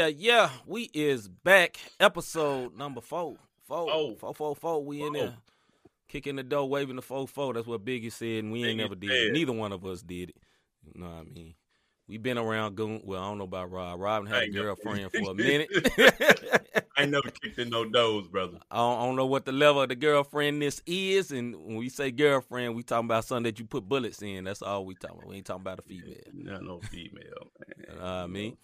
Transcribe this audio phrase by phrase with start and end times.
[0.00, 0.50] Yeah, yeah.
[0.64, 1.76] We is back.
[2.00, 3.36] Episode number four.
[3.68, 3.90] Four.
[3.92, 4.14] Oh.
[4.14, 4.82] Four, four, four.
[4.82, 5.34] We in there.
[6.08, 7.52] Kicking the door, waving the four four.
[7.52, 9.10] That's what Biggie said, and we ain't Biggie never did.
[9.10, 9.32] it.
[9.34, 10.36] Neither one of us did it.
[10.86, 11.54] You know what I mean?
[12.08, 13.02] We been around goon.
[13.04, 14.00] Well, I don't know about Rob.
[14.00, 15.68] Rob had a girlfriend for a minute.
[16.96, 18.58] I ain't never kicked in no doors, brother.
[18.70, 21.90] I don't, I don't know what the level of the girlfriendness is, and when we
[21.90, 24.44] say girlfriend, we talking about something that you put bullets in.
[24.44, 25.28] That's all we talking about.
[25.28, 26.16] We ain't talking about a female.
[26.32, 27.84] Not no female, man.
[27.86, 28.56] You know what I mean?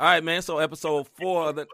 [0.00, 0.40] All right, man.
[0.40, 1.66] So episode four of the.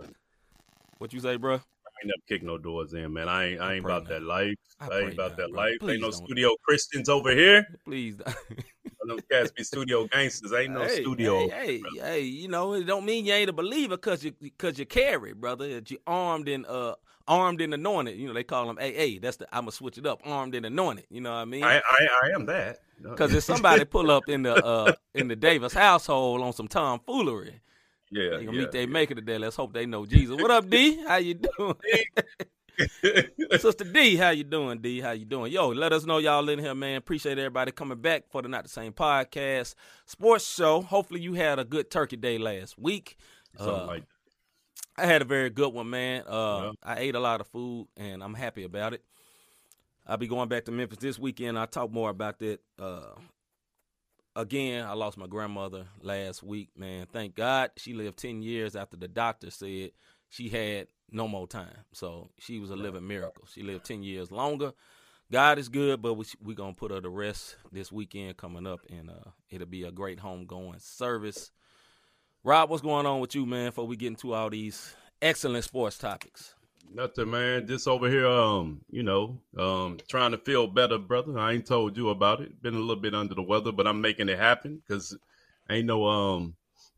[0.98, 1.54] What you say, bro?
[1.54, 3.28] I ain't never kicked no doors in, man.
[3.28, 4.08] I ain't, I ain't about not.
[4.08, 4.56] that life.
[4.80, 5.62] I I, ain't about not, that bro.
[5.62, 5.74] life.
[5.78, 6.24] Please ain't no don't.
[6.26, 7.64] studio Christians over here.
[7.84, 8.16] Please.
[9.04, 10.52] Them cats be studio gangsters.
[10.52, 11.48] Ain't no hey, studio.
[11.48, 14.76] Hey, hey, hey, you know, it don't mean you ain't a believer because you because
[14.76, 15.68] you carry, brother.
[15.74, 16.96] That you armed and uh
[17.28, 18.18] armed and anointed.
[18.18, 19.20] You know, they call them AA.
[19.22, 20.20] That's the I'ma switch it up.
[20.24, 21.06] Armed and anointed.
[21.10, 21.62] You know what I mean?
[21.62, 22.80] I, I, I am that.
[23.02, 27.60] Because if somebody pull up in the uh in the Davis household on some tomfoolery,
[28.10, 28.88] yeah, they gonna yeah, meet their yeah.
[28.88, 29.38] maker today.
[29.38, 30.40] Let's hope they know Jesus.
[30.40, 31.02] What up, D?
[31.06, 31.74] How you doing?
[33.58, 35.00] Sister D, how you doing, D?
[35.00, 35.52] How you doing?
[35.52, 36.96] Yo, let us know y'all in here, man.
[36.96, 40.82] Appreciate everybody coming back for the Not the Same podcast sports show.
[40.82, 43.16] Hopefully you had a good turkey day last week.
[43.58, 44.04] Uh, like
[44.98, 46.24] I had a very good one, man.
[46.26, 46.72] Uh, Yeah.
[46.82, 49.02] I ate a lot of food, and I'm happy about it.
[50.06, 51.58] I'll be going back to Memphis this weekend.
[51.58, 52.60] I'll talk more about that.
[52.78, 53.14] Uh,
[54.36, 57.06] again, I lost my grandmother last week, man.
[57.12, 59.90] Thank God she lived 10 years after the doctor said
[60.28, 61.84] she had no more time.
[61.92, 63.48] So she was a living miracle.
[63.52, 64.72] She lived 10 years longer.
[65.32, 68.64] God is good, but we're we going to put her to rest this weekend coming
[68.64, 71.50] up, and uh, it'll be a great homegoing service.
[72.44, 73.70] Rob, what's going on with you, man?
[73.70, 76.54] Before we get into all these excellent sports topics.
[76.92, 77.66] Nothing, man.
[77.66, 81.38] Just over here, um, you know, um, trying to feel better, brother.
[81.38, 82.62] I ain't told you about it.
[82.62, 85.16] Been a little bit under the weather, but I'm making it happen because
[85.70, 86.54] ain't no, um,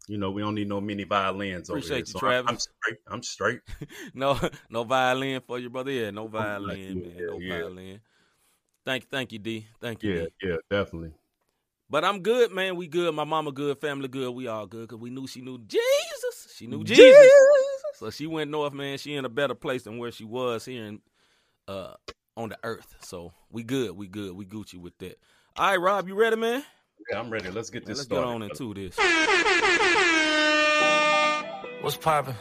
[0.06, 2.00] you know, we don't need no mini violins over Appreciate here.
[2.00, 2.49] you, so Travis.
[2.49, 2.99] I'm straight.
[3.06, 3.60] I'm straight.
[4.15, 4.38] No,
[4.71, 5.91] no violin for you, brother.
[5.91, 7.26] Yeah, no violin, yeah, man.
[7.26, 7.59] No yeah.
[7.59, 8.00] violin.
[8.84, 9.66] Thank, you, thank you, D.
[9.81, 10.31] Thank you, Yeah, D.
[10.43, 11.12] yeah, definitely.
[11.91, 12.76] But I'm good, man.
[12.76, 13.15] We good.
[13.15, 13.78] My mama good.
[13.81, 14.31] Family good.
[14.31, 16.55] We all good because we knew she knew Jesus.
[16.55, 17.32] She knew Jesus.
[17.98, 18.97] So she went north, man.
[18.97, 21.00] She in a better place than where she was here in,
[21.66, 21.94] uh,
[22.36, 22.94] on the earth.
[23.00, 23.97] So we good.
[23.97, 24.36] We good.
[24.36, 25.19] We Gucci with that.
[25.56, 26.62] All right, Rob, you ready, man?
[27.10, 27.50] Yeah, I'm ready.
[27.50, 28.97] Let's get Man, this let's get on into this.
[31.81, 32.37] What's poppin'?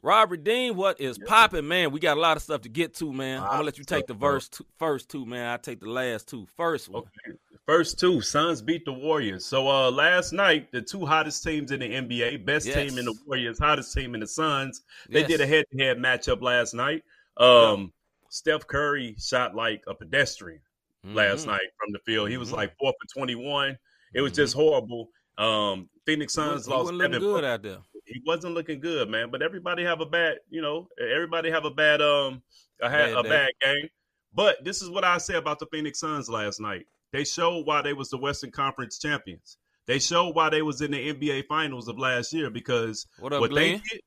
[0.00, 1.92] Rob Redeem, what is popping, man?
[1.92, 3.42] We got a lot of stuff to get to, man.
[3.42, 4.30] I'm gonna let you take the Stuff, bro.
[4.32, 5.46] verse two, first two, man.
[5.46, 6.46] I take the last two.
[6.56, 7.02] First one.
[7.02, 7.38] Okay.
[7.66, 9.44] First two, Suns beat the Warriors.
[9.46, 12.74] So uh last night, the two hottest teams in the NBA, best Yes.
[12.90, 15.28] team in the Warriors, hottest team in the Suns, they Yes.
[15.28, 17.04] did a head-to-head matchup last night.
[17.36, 17.92] Um
[18.30, 20.60] Steph Curry shot like a pedestrian
[21.04, 21.48] last Mhm.
[21.48, 22.30] night from the field.
[22.30, 22.56] He was Mhm.
[22.56, 23.78] like 4 for 21.
[24.14, 24.36] It was Mhm.
[24.36, 25.10] just horrible.
[25.38, 27.78] Um Phoenix Suns he lost wasn't looking good out there.
[28.06, 31.70] He wasn't looking good, man, but everybody have a bad, you know, everybody have a
[31.70, 32.42] bad um
[32.80, 33.88] a, Bad a bad game.
[34.34, 36.88] But this is what I say about the Phoenix Suns last night.
[37.12, 39.58] They showed why they was the Western Conference champions.
[39.86, 43.40] They showed why they was in the NBA finals of last year because What up,
[43.40, 44.00] what they did,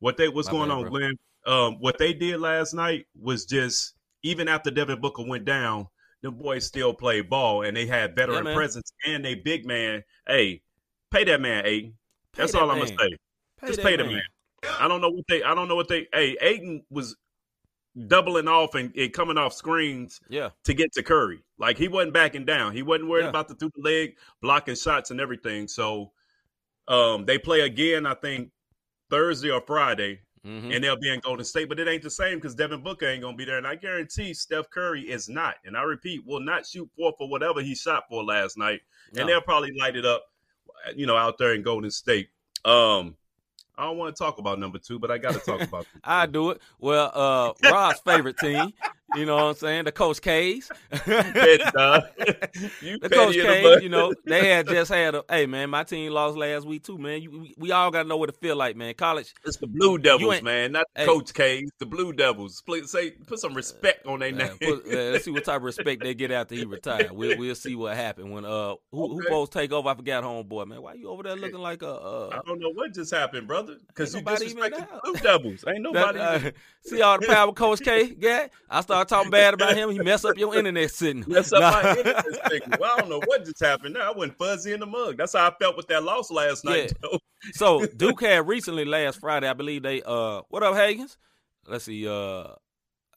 [0.00, 0.90] what they what's My going bad, on, bro.
[0.90, 1.14] Glenn?
[1.46, 5.86] Um, what they did last night was just even after Devin Booker went down,
[6.22, 8.54] the boys still played ball and they had veteran man.
[8.54, 10.02] presence and they big man.
[10.26, 10.62] Hey,
[11.10, 11.94] pay that man, Ayton.
[12.34, 12.98] Pay That's that all I'm gonna man.
[12.98, 13.66] say.
[13.68, 14.22] Just pay the man.
[14.80, 15.42] I don't know what they.
[15.42, 16.06] I don't know what they.
[16.12, 17.16] Hey, Ayton was
[18.06, 20.50] doubling off and, and coming off screens Yeah.
[20.64, 21.40] to get to Curry.
[21.62, 22.74] Like he wasn't backing down.
[22.74, 23.28] He wasn't worried Yeah.
[23.30, 25.68] about the through the leg blocking shots and everything.
[25.68, 26.10] So
[26.88, 28.50] um they play again, I think
[29.10, 31.68] Thursday or Friday, hmm and they'll be in Golden State.
[31.68, 33.58] But it ain't the same because Devin Booker ain't gonna be there.
[33.58, 35.54] And I guarantee Steph Curry is not.
[35.64, 38.80] And I repeat, will not shoot four for whatever he shot for last night.
[39.16, 40.24] And they'll probably light it up,
[40.96, 42.30] you know, out there in Golden State.
[42.64, 43.16] Um,
[43.78, 45.86] I don't want to talk about number two, but I got to talk about.
[46.02, 46.60] I do it.
[46.80, 48.72] Well, uh, Rob's favorite team.
[49.16, 49.84] You know what I'm saying?
[49.84, 50.70] The Coach K's.
[50.90, 52.02] petty, dog.
[52.80, 55.24] You the Coach K's, you know, they had just had a.
[55.28, 57.22] Hey, man, my team lost last week too, man.
[57.22, 58.94] You, we, we all got to know what it feel like, man.
[58.94, 59.32] College.
[59.44, 61.06] It's the Blue Devils, man, not the Hey.
[61.06, 61.70] Coach K's.
[61.78, 62.62] The Blue Devils.
[62.62, 64.56] Please say, put some respect on their name.
[64.60, 67.12] put- uh, let's see what type of respect they get after he retired.
[67.12, 69.24] We'll we'll see what happened when uh who who Okay.
[69.24, 69.88] supposed to take over?
[69.88, 70.82] I forgot, homeboy, man.
[70.82, 72.30] Why you over there looking like a I uh?
[72.32, 73.76] I don't know what just happened, brother.
[73.88, 75.64] Because you disrespected the Blue Devils.
[75.68, 76.18] Ain't nobody.
[76.18, 76.50] that, uh,
[76.84, 78.50] see all the power Coach K got?
[78.68, 79.90] I start talking bad about him.
[79.90, 81.24] He mess up your internet sitting.
[81.26, 81.82] Mess up Nah.
[81.82, 82.78] my internet signal.
[82.80, 83.94] Well, I don't know what just happened.
[83.94, 85.16] Now I went fuzzy in the mug.
[85.16, 86.92] That's how I felt with that loss last night.
[87.00, 87.18] though.
[87.52, 91.16] So Duke had recently last Friday, I believe they uh what up Hagens?
[91.66, 92.48] Let's see, uh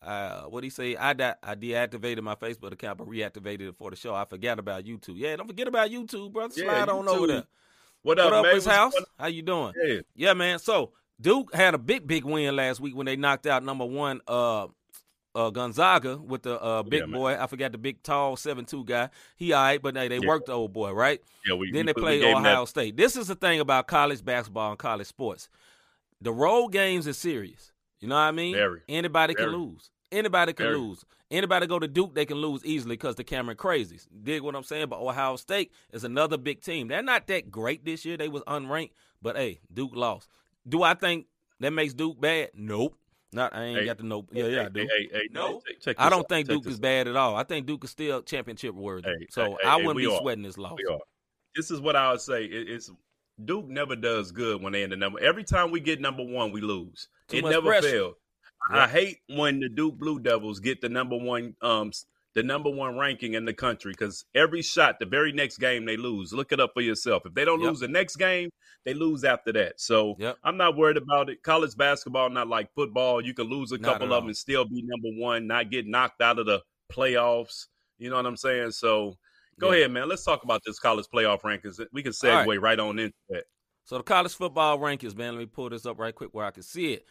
[0.01, 0.95] uh what he say?
[0.95, 4.13] I di- I deactivated my Facebook account but reactivated it for the show.
[4.13, 5.15] I forgot about YouTube.
[5.17, 6.53] Yeah, don't forget about YouTube, brother.
[6.57, 7.43] Yeah, Slide on over there.
[8.03, 8.55] What up, what up, man?
[8.55, 8.93] Miss House?
[9.17, 9.73] How you doing?
[9.83, 9.99] Yeah.
[10.15, 10.59] yeah, man.
[10.59, 14.21] So Duke had a big, big win last week when they knocked out number one
[14.27, 14.67] uh,
[15.35, 17.37] uh, Gonzaga with the uh, big Yeah, boy.
[17.39, 19.09] I forgot the big, tall, seven two guy.
[19.35, 20.27] He all right, but they, they Yeah.
[20.27, 21.21] worked the old boy, right?
[21.45, 22.97] Yeah, we Then we, they played gave him that- Ohio State.
[22.97, 25.49] This is the thing about college basketball and college sports.
[26.21, 27.71] The road games are serious.
[27.99, 28.55] You know what I mean?
[28.55, 28.81] Very.
[28.87, 29.91] Anybody can lose.
[30.11, 30.77] Anybody can Very.
[30.77, 31.03] lose.
[31.31, 34.07] Anybody go to Duke, they can lose easily because the Cameron Crazies.
[34.23, 34.87] Dig what I'm saying?
[34.89, 36.87] But Ohio State is another big team.
[36.87, 38.15] They're not that great this year.
[38.15, 38.91] They was unranked,
[39.21, 40.29] but hey, Duke lost.
[40.67, 41.25] Do I think
[41.59, 42.51] that makes Duke bad?
[42.53, 42.95] Nope.
[43.35, 43.53] Not.
[43.55, 44.25] I ain't Hey, got to know.
[44.31, 44.79] Yeah, yeah, I do.
[44.81, 45.61] Hey, hey, hey, No.
[45.67, 46.29] check- check I this don't out.
[46.29, 47.35] think Duke is bad at all.
[47.35, 49.07] I think Duke is still championship worthy.
[49.09, 50.19] Hey, so hey, I hey, wouldn't be are.
[50.19, 50.77] sweating this loss.
[50.77, 50.99] We are.
[51.55, 52.45] This is what I would say.
[52.45, 52.89] It, it's
[53.43, 55.19] Duke never does good when they in the number.
[55.19, 57.09] Every time we get number one, we lose.
[57.27, 57.89] Too it never pressure.
[57.89, 58.15] fails.
[58.71, 62.05] I hate when the Duke Blue Devils get the number one, um, s-
[62.35, 65.97] the number one ranking in the country because every shot, the very next game they
[65.97, 66.33] lose.
[66.33, 67.25] Look it up for yourself.
[67.25, 67.69] If they don't Yep.
[67.69, 68.49] lose the next game,
[68.83, 69.79] they lose after that.
[69.79, 70.37] So Yep.
[70.43, 71.41] I'm not worried about it.
[71.43, 73.21] College basketball not like football.
[73.25, 75.87] You can lose a Not couple of them and still be number one, not get
[75.87, 76.61] knocked out of the
[76.91, 77.67] playoffs.
[77.97, 78.71] You know what I'm saying?
[78.71, 79.15] So
[79.57, 79.79] go Yeah.
[79.79, 80.09] ahead, man.
[80.09, 81.79] Let's talk about this college playoff rankings.
[81.93, 82.47] We can All right.
[82.47, 83.45] segue right, on into that.
[83.85, 85.35] So the college football rankings, man.
[85.35, 87.05] Let me pull this up right quick where I can see it.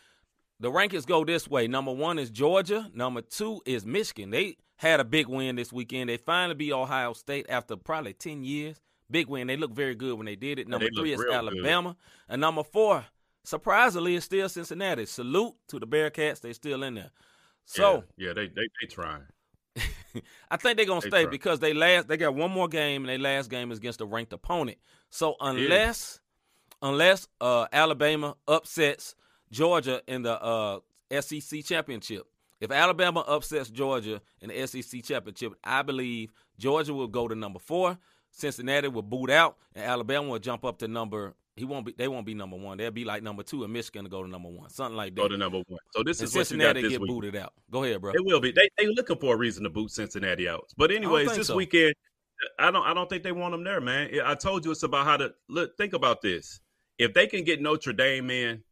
[0.60, 1.66] The rankings go this way.
[1.66, 2.90] Number one is Georgia.
[2.94, 4.30] Number two is Michigan.
[4.30, 6.08] They had a big win this weekend.
[6.08, 8.80] They finally beat Ohio State after probably ten years.
[9.10, 9.46] Big win.
[9.46, 10.68] They look very good when they did it.
[10.68, 11.36] Number three is real good.
[11.36, 11.96] Alabama.
[12.28, 13.04] And number four,
[13.44, 15.06] surprisingly, is still Cincinnati.
[15.06, 16.40] Salute to the Bearcats.
[16.40, 17.10] They're still in there.
[17.64, 19.22] So yeah, yeah they they they trying.
[20.50, 23.08] I think they're gonna They stay because they last they got one more game and
[23.08, 24.78] their last game is against a ranked opponent.
[25.10, 26.20] So unless
[26.82, 29.14] unless uh, Alabama upsets
[29.50, 30.80] Georgia in the uh,
[31.20, 32.26] SEC championship,
[32.64, 37.58] if Alabama upsets Georgia in the SEC championship, I believe Georgia will go to number
[37.58, 37.98] four.
[38.30, 41.34] Cincinnati will boot out, and Alabama will jump up to number.
[41.56, 41.94] He won't be.
[41.96, 42.78] They won't be number one.
[42.78, 45.20] They'll be like number two, and Michigan to go to number one, something like that.
[45.20, 45.78] Go to number one.
[45.90, 47.10] So this and is what Cincinnati this get week.
[47.10, 47.52] booted out.
[47.70, 48.12] Go ahead, bro.
[48.12, 48.50] It will be.
[48.50, 50.64] They they looking for a reason to boot Cincinnati out.
[50.76, 51.54] But anyways, this so.
[51.54, 51.94] weekend,
[52.58, 54.10] I don't I don't think they want them there, man.
[54.24, 55.76] I told you it's about how to look.
[55.76, 56.60] Think about this.
[56.98, 58.62] If they can get Notre Dame in,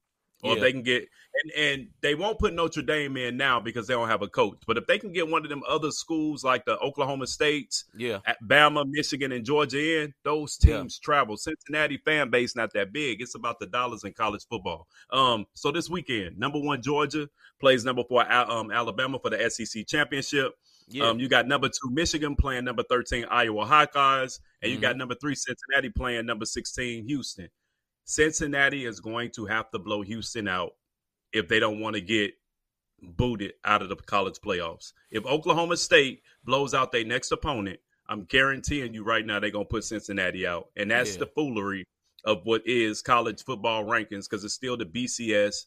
[0.43, 1.09] or if they can get
[1.43, 4.59] and and they won't put Notre Dame in now because they don't have a coach.
[4.67, 8.19] But if they can get one of them other schools like the Oklahoma States, Yeah,
[8.45, 10.79] Bama, Michigan, and Georgia in, those Yeah.
[10.79, 11.37] teams travel.
[11.37, 13.23] Cincinnati fan base not that big.
[13.23, 14.89] It's about the dollars in college football.
[15.11, 17.29] Um, so this weekend, number one Georgia
[17.61, 20.53] plays number four um, Alabama for the SEC championship.
[20.89, 21.05] yeah.
[21.09, 24.83] Um, you got number two Michigan playing number thirteen Iowa Hawkeyes, and you Mm-hmm.
[24.83, 27.49] got number three Cincinnati playing number sixteen Houston.
[28.05, 30.73] Cincinnati is going to have to blow Houston out
[31.33, 32.35] if they don't want to get
[33.01, 34.93] booted out of the college playoffs.
[35.11, 39.65] If Oklahoma State blows out their next opponent, I'm guaranteeing you right now they're gonna
[39.65, 41.21] put Cincinnati out, and that's Yeah.
[41.21, 41.85] the foolery
[42.25, 45.67] of what is college football rankings because it's still the BCS,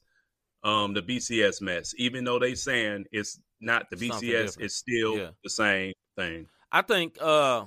[0.64, 1.94] um, the BCS mess.
[1.98, 5.32] Even though they saying it's not the Something BCS, it's still Yeah.
[5.44, 6.48] the same thing.
[6.72, 7.66] I think uh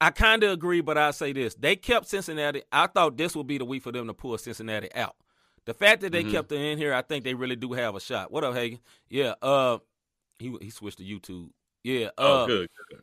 [0.00, 2.62] I kind of agree, but I say this: they kept Cincinnati.
[2.72, 5.16] I thought this would be the week for them to pull Cincinnati out.
[5.66, 6.30] The fact that they Mhm.
[6.30, 8.32] kept them in here, I think they really do have a shot.
[8.32, 8.80] What up, Hagen?
[9.08, 9.78] Yeah, uh,
[10.38, 11.50] he he switched to YouTube.
[11.84, 12.70] Yeah, uh, oh, good.
[12.88, 13.02] good.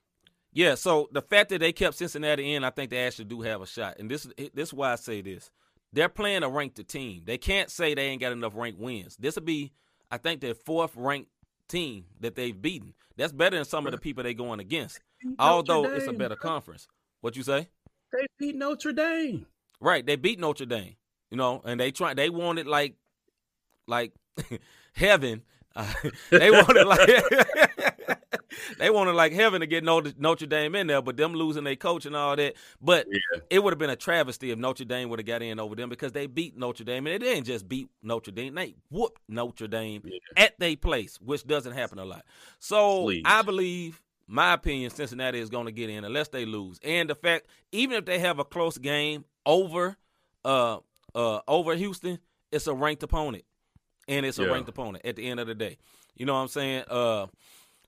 [0.53, 0.75] yeah.
[0.75, 3.67] So the fact that they kept Cincinnati in, I think they actually do have a
[3.67, 3.97] shot.
[3.99, 5.51] And this this is why I say this:
[5.93, 7.21] they're playing a ranked team.
[7.25, 9.15] They can't say they ain't got enough ranked wins.
[9.17, 9.71] This will be,
[10.09, 11.29] I think, their fourth ranked
[11.67, 12.95] team that they've beaten.
[13.17, 14.99] That's better than some of the people they're going against.
[15.39, 16.49] Although Notre it's a better bro.
[16.49, 16.87] conference.
[17.21, 17.67] What you say?
[18.13, 19.45] They beat Notre Dame.
[19.81, 20.95] Right, they beat Notre Dame.
[21.31, 22.95] You know, and they try they wanted like
[23.87, 24.13] like
[24.93, 25.43] heaven.
[25.75, 25.91] Uh,
[26.31, 27.23] they wanted like
[28.79, 31.75] they wanted like heaven to get Notre, Notre Dame in there, but them losing their
[31.75, 32.55] coach and all that.
[32.81, 33.39] But Yeah.
[33.49, 35.89] it would have been a travesty if Notre Dame would have got in over them
[35.89, 39.67] because they beat Notre Dame and they didn't just beat Notre Dame; they whooped Notre
[39.67, 40.17] Dame Yeah.
[40.37, 42.23] at their place, which doesn't happen a lot.
[42.59, 43.23] So Please.
[43.25, 46.79] I believe, my opinion, Cincinnati is going to get in unless they lose.
[46.83, 49.95] And the fact, even if they have a close game over,
[50.45, 50.79] uh,
[51.15, 52.19] uh, over Houston,
[52.51, 53.45] it's a ranked opponent,
[54.07, 54.49] and it's a Yeah.
[54.49, 55.77] ranked opponent at the end of the day.
[56.15, 56.83] You know what I'm saying?
[56.89, 57.27] Uh,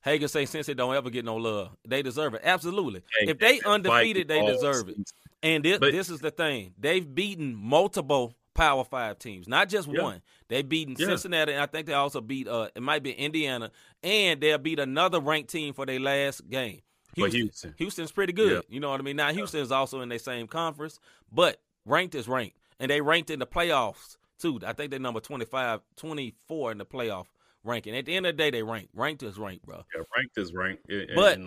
[0.02, 2.42] Hagen say since they don't ever get no love, they deserve it.
[2.44, 3.04] Absolutely.
[3.20, 4.98] Hey, if they undefeated, they deserve it.
[5.44, 9.88] And this, But- this is the thing: they've beaten multiple Power Five teams, not just
[9.88, 10.02] Yeah.
[10.04, 10.22] one.
[10.50, 11.08] They've beaten Yeah.
[11.08, 12.48] Cincinnati, and I think they also beat.
[12.48, 13.72] Uh, it might be Indiana,
[14.04, 16.82] and they'll beat another ranked team for their last game.
[17.18, 17.74] For Houston.
[17.78, 18.52] Houston's pretty good.
[18.52, 18.62] Yeah.
[18.76, 19.16] You know what I mean?
[19.16, 21.00] Now Houston's also in the same conference,
[21.32, 24.60] but ranked is ranked, and they ranked in the playoffs too.
[24.66, 27.26] I think they're number 25, 24 in the playoff
[27.64, 27.96] ranking.
[27.96, 28.92] At the end of the day, they ranked.
[28.94, 29.84] Ranked is ranked, bro.
[29.96, 30.90] Yeah, ranked is ranked.
[30.90, 31.40] And- But-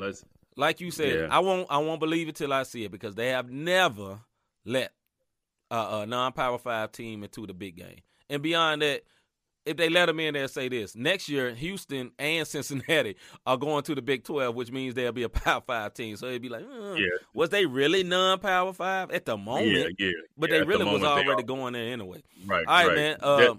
[0.54, 1.28] Like you said, Yeah.
[1.34, 4.20] I won't I won't believe it till I see it because they have never
[4.66, 4.92] let
[5.76, 8.00] uh, non-power five team into the big game.
[8.28, 9.02] And beyond that,
[9.64, 13.82] if they let them in there, say this next year, Houston and Cincinnati are going
[13.84, 16.16] to the Big Twelve, which means there'll be a Power Five team.
[16.16, 17.06] So it'd be like, mm, yeah.
[17.34, 19.94] was they really non-Power Five at the moment?
[19.98, 20.12] Yeah, yeah.
[20.36, 22.22] But yeah, they really the was already going there anyway.
[22.44, 22.66] Right.
[22.66, 22.96] All right, right.
[22.96, 23.16] man.
[23.20, 23.54] Uh,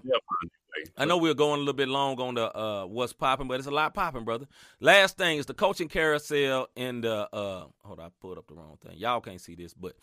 [0.98, 3.58] I know we are going a little bit long on the uh, what's popping, but
[3.58, 4.46] it's a lot popping, brother.
[4.80, 8.54] Last thing is the coaching carousel and the uh, hold on, I pulled up the
[8.54, 8.98] wrong thing.
[8.98, 9.94] Y'all can't see this, but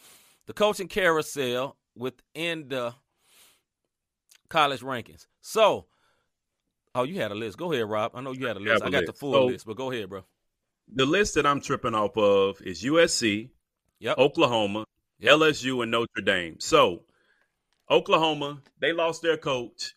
[0.48, 2.94] the coaching carousel within the
[4.50, 5.28] college rankings.
[5.42, 5.86] So
[6.94, 7.58] Oh, you had a list.
[7.58, 8.12] Go ahead, Rob.
[8.16, 8.84] I know you had a list.
[8.84, 9.14] I, I got list.
[9.14, 10.24] the full so, list, but go ahead, bro.
[10.94, 13.50] The list that I'm tripping off of is USC,
[14.00, 14.18] yep.
[14.18, 14.84] Oklahoma,
[15.20, 15.36] yep.
[15.36, 16.60] LSU, and Notre Dame.
[16.60, 17.04] So,
[17.90, 19.96] Oklahoma, they lost their coach,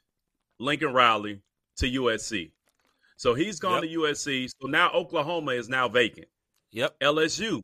[0.60, 1.40] Lincoln Riley,
[1.78, 2.52] to USC.
[3.16, 3.90] So he's gone yep.
[3.90, 4.50] to USC.
[4.60, 6.28] So now Oklahoma is now vacant.
[6.70, 7.00] Yep.
[7.00, 7.60] LSU,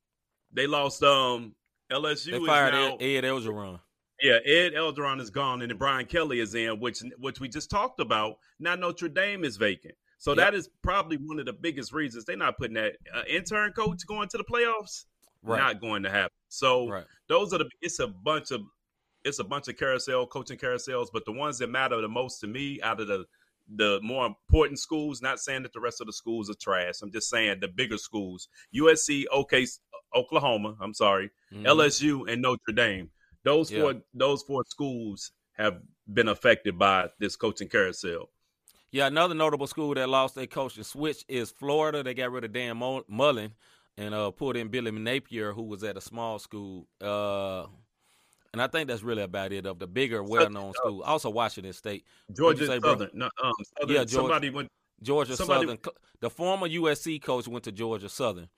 [0.53, 1.03] they lost.
[1.03, 1.55] Um,
[1.91, 3.81] LSU they fired now, Ed Orgeron.
[4.23, 7.71] Yeah, Ed Orgeron is gone, and then Brian Kelly is in, which which we just
[7.71, 8.37] talked about.
[8.59, 10.39] Now Notre Dame is vacant, so yep.
[10.39, 14.07] that is probably one of the biggest reasons they're not putting that uh, intern coach
[14.07, 15.05] going to the playoffs.
[15.43, 15.59] Right.
[15.59, 16.37] Not going to happen.
[16.49, 17.05] So right.
[17.29, 17.71] those are the.
[17.81, 18.61] It's a bunch of
[19.25, 22.47] it's a bunch of carousel coaching carousels, but the ones that matter the most to
[22.47, 23.25] me out of the
[23.77, 25.23] the more important schools.
[25.23, 27.01] Not saying that the rest of the schools are trash.
[27.03, 29.67] I'm just saying the bigger schools: USC, OK,
[30.15, 30.77] Oklahoma.
[30.81, 31.65] I'm sorry, mm-hmm.
[31.65, 33.11] LSU, and Notre Dame
[33.45, 33.81] those yeah.
[33.81, 35.81] four those four schools have
[36.13, 38.31] been affected by this coaching carousel.
[38.93, 42.03] Yeah, another notable school that lost their coaching switch is Florida.
[42.03, 43.53] They got rid of Dan Mullen
[43.97, 46.89] and uh, put in Billy Napier, who was at a small school.
[47.01, 47.67] Uh,
[48.53, 51.03] and I think that's really about it of the bigger, well-known school.
[51.03, 53.11] Also, Washington State, Georgia say, Southern.
[53.15, 53.95] No, um, Southern.
[53.95, 54.69] Yeah, Georgia, somebody went.
[55.03, 55.79] Georgia somebody, Southern.
[56.21, 58.49] The former USC coach went to Georgia Southern.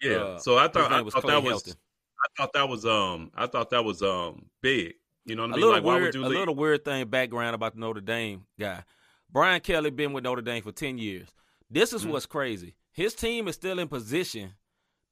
[0.00, 1.76] Yeah, uh, so I thought, I thought that was
[2.24, 4.94] I thought that was um I thought that was um big.
[5.26, 5.62] You know what I mean?
[5.62, 6.38] A little like, weird, a leave?
[6.38, 8.82] little weird thing background about the Notre Dame guy.
[9.30, 11.28] Brian Kelly been with Notre Dame for ten years.
[11.70, 12.12] This is mm-hmm.
[12.12, 12.74] what's crazy.
[12.92, 14.54] His team is still in position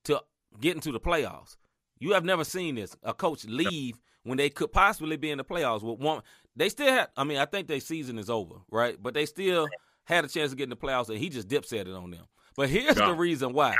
[0.04, 0.22] to
[0.60, 1.56] get into the playoffs.
[1.98, 2.96] You have never seen this.
[3.02, 6.22] A coach leave when they could possibly be in the playoffs with one.
[6.54, 7.08] They still had.
[7.16, 9.00] I mean, I think their season is over, right?
[9.00, 9.68] But they still
[10.04, 12.24] had a chance to get in the playoffs, and he just dipset it on them.
[12.56, 13.76] But here's the reason why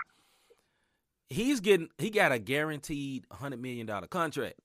[1.33, 4.59] he's getting he got a guaranteed hundred million dollar contract.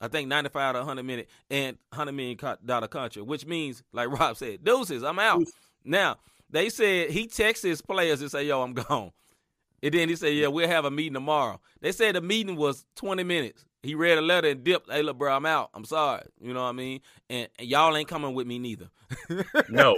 [0.00, 4.08] I think ninety five to hundred million and hundred million dollar contract, which means, like
[4.08, 5.42] Rob said, deuces, I'm out.
[5.84, 6.18] Now
[6.50, 9.12] they said he texts his players and say, "Yo, I'm gone."
[9.82, 12.84] And then he said, "Yeah, we'll have a meeting tomorrow." They said the meeting was
[12.94, 13.64] twenty minutes.
[13.82, 14.90] He read a letter and dipped.
[14.90, 15.70] Hey, look, bro, I'm out.
[15.72, 16.22] I'm sorry.
[16.40, 17.00] You know what I mean?
[17.30, 18.88] And, and y'all ain't coming with me neither.
[19.68, 19.96] no,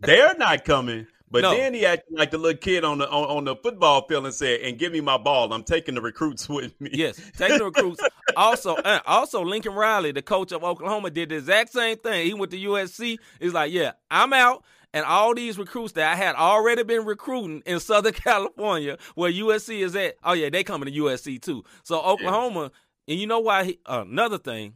[0.00, 1.06] they're not coming.
[1.30, 1.50] But no.
[1.50, 4.34] then he acted like the little kid on the on, on, the football field and
[4.34, 5.52] said, "And give me my ball.
[5.52, 8.02] I'm taking the recruits with me." Yes, taking the recruits.
[8.36, 12.26] also, uh, also Lincoln Riley, the coach of Oklahoma, did the exact same thing.
[12.26, 13.18] He went to USC.
[13.40, 17.62] He's like, "Yeah, I'm out." And all these recruits that I had already been recruiting
[17.66, 21.62] in Southern California, where USC is at, oh yeah, they coming to USC too.
[21.82, 22.70] So Oklahoma,
[23.06, 23.12] yeah.
[23.12, 23.64] and you know why?
[23.64, 24.74] He, uh, another thing,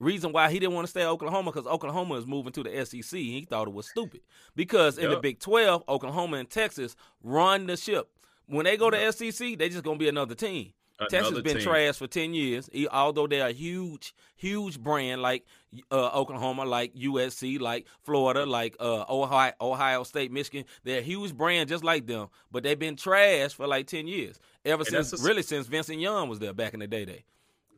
[0.00, 2.84] reason why he didn't want to stay at Oklahoma because Oklahoma is moving to the
[2.84, 3.18] SEC.
[3.18, 4.22] He thought it was stupid
[4.56, 5.12] because in yep.
[5.12, 8.08] the Big 12, Oklahoma and Texas run the ship.
[8.46, 9.14] When they go to yep.
[9.14, 10.72] SEC, they just gonna be another team.
[10.98, 11.62] Another Texas been team.
[11.62, 15.46] trash for ten years, although they're a huge, huge brand like
[15.90, 20.66] uh, Oklahoma, like USC, like Florida, like uh, Ohio, Ohio State, Michigan.
[20.84, 24.38] They're a huge brand just like them, but they've been trash for like ten years.
[24.62, 27.06] Ever and since, a, really, since Vincent Young was there back in the day.
[27.06, 27.24] Day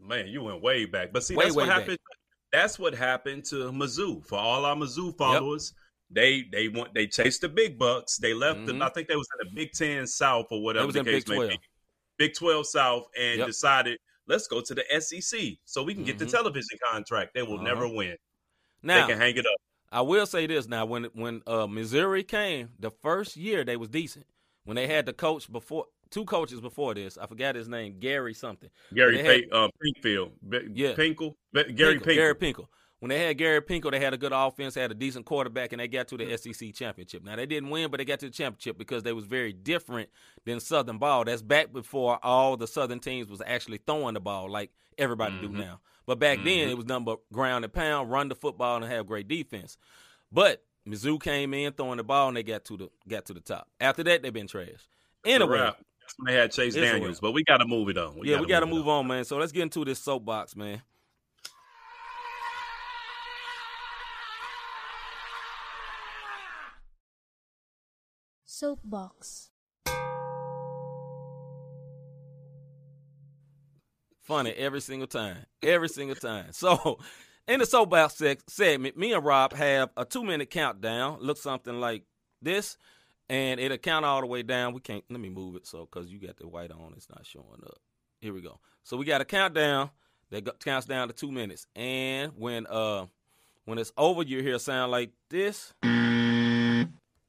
[0.07, 1.13] man, you went way back.
[1.13, 1.99] But see, way, that's what happened.
[1.99, 2.19] Back.
[2.53, 4.25] That's what happened to Mizzou.
[4.27, 5.73] For all our Mizzou followers,
[6.11, 6.15] yep.
[6.15, 8.19] they they want they chased the big bucks.
[8.19, 8.61] They left.
[8.61, 8.79] Mm-hmm.
[8.79, 11.49] The, I think they was in the Big Ten South or whatever the case may
[11.49, 11.59] be.
[12.19, 13.47] Big Twelve South, and yep.
[13.47, 16.27] decided let's go to the SEC so we can get mm-hmm.
[16.27, 17.35] the television contract.
[17.35, 17.65] They will uh-huh.
[17.65, 18.17] never win.
[18.83, 19.57] Now they can hang it up.
[19.91, 23.89] I will say this now: when when uh, Missouri came, the first year they was
[23.89, 24.27] decent.
[24.65, 27.19] When they had the coach before two coaches before this.
[27.19, 28.71] I forgot his name, Gary something.
[28.95, 30.31] Gary had, uh, Pinkfield.
[30.73, 30.95] yeah.
[30.95, 31.35] Pinkle.
[31.53, 32.15] Gary Pinkel.
[32.15, 32.67] Gary Pinkel.
[33.01, 35.81] When they had Gary Pinkel, they had a good offense, had a decent quarterback, and
[35.81, 37.25] they got to the SEC championship.
[37.25, 40.09] Now they didn't win, but they got to the championship because they was very different
[40.45, 41.25] than Southern ball.
[41.25, 45.53] That's back before all the Southern teams was actually throwing the ball like everybody mm-hmm.
[45.53, 45.81] do now.
[46.07, 46.47] But back mm-hmm.
[46.47, 49.79] then it was nothing but ground and pound, run the football, and have great defense.
[50.31, 53.41] But Mizzou came in throwing the ball, and they got to the got to the
[53.41, 53.69] top.
[53.81, 54.69] After that, they've been trash.
[55.25, 58.19] Anyway, that's when they had Chase Daniels, but we got to move it on.
[58.19, 59.25] We yeah, gotta we got to move, move on, man.
[59.25, 60.83] So let's get into this soapbox, man.
[68.45, 69.51] Soapbox.
[74.23, 75.39] Funny every single time.
[75.63, 76.53] Every single time.
[76.53, 76.99] So
[77.49, 81.19] in the soapbox segment, me and Rob have a two minute countdown.
[81.21, 82.05] Looks something like
[82.41, 82.77] this,
[83.29, 84.73] and it'll count all the way down.
[84.73, 85.05] We can't.
[85.11, 87.79] Let me move it so because you got the white on, it's not showing up.
[88.21, 88.61] Here we go.
[88.85, 89.91] So we got a countdown
[90.31, 93.07] that counts down to two minutes, and when uh
[93.65, 95.73] when it's over, you hear a sound like this.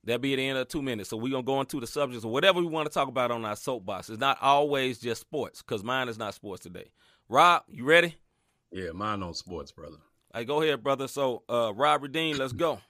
[0.06, 1.10] That'll be at the end of two minutes.
[1.10, 3.46] So we're gonna go into the subjects or whatever we want to talk about on
[3.46, 4.10] our soapbox.
[4.10, 6.92] It's not always just sports, because mine is not sports today.
[7.30, 8.16] Rob, you ready?
[8.72, 9.98] Yeah, mine on sports, brother.
[10.34, 11.08] Right, go ahead, brother.
[11.08, 12.82] So uh Rob Redeem, let's go.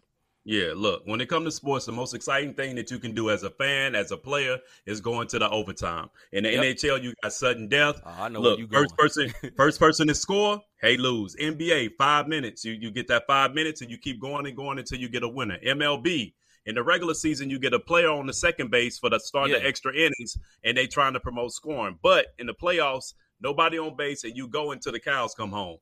[0.46, 3.30] Yeah, look, when it comes to sports, the most exciting thing that you can do
[3.30, 6.10] as a fan, as a player, is going to the overtime.
[6.34, 6.64] In the yep.
[6.64, 8.02] NHL, you got sudden death.
[8.06, 11.38] Oh, I know look, you first person, first person to score, hey, lose.
[11.38, 12.66] NBA, five minutes.
[12.66, 15.24] You you get that five minutes and you keep going and going until you get
[15.24, 15.58] a winner.
[15.66, 16.34] MLB,
[16.66, 19.50] in the regular season, you get a player on the second base for the start
[19.50, 19.60] yeah.
[19.60, 22.00] the extra innings, and they trying to promote scoring.
[22.04, 25.78] But in the playoffs, nobody on base, and you go until the cows come home.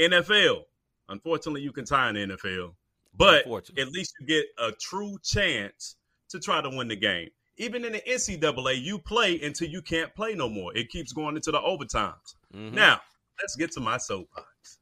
[0.00, 0.62] NFL,
[1.10, 2.72] unfortunately, you can tie in the NFL
[3.16, 3.46] but
[3.78, 5.96] at least you get a true chance
[6.30, 7.28] to try to win the game.
[7.58, 10.76] Even in the NCAA, you play until you can't play no more.
[10.76, 12.34] It keeps going into the overtimes.
[12.54, 12.74] Mm-hmm.
[12.74, 13.00] Now,
[13.40, 14.78] let's get to my soapbox.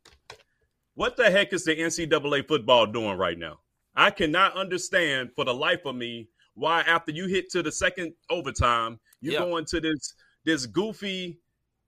[0.94, 3.60] What the heck is the NCAA football doing right now?
[3.94, 8.14] I cannot understand for the life of me why after you hit to the second
[8.30, 10.14] overtime, you go into this
[10.44, 11.40] this goofy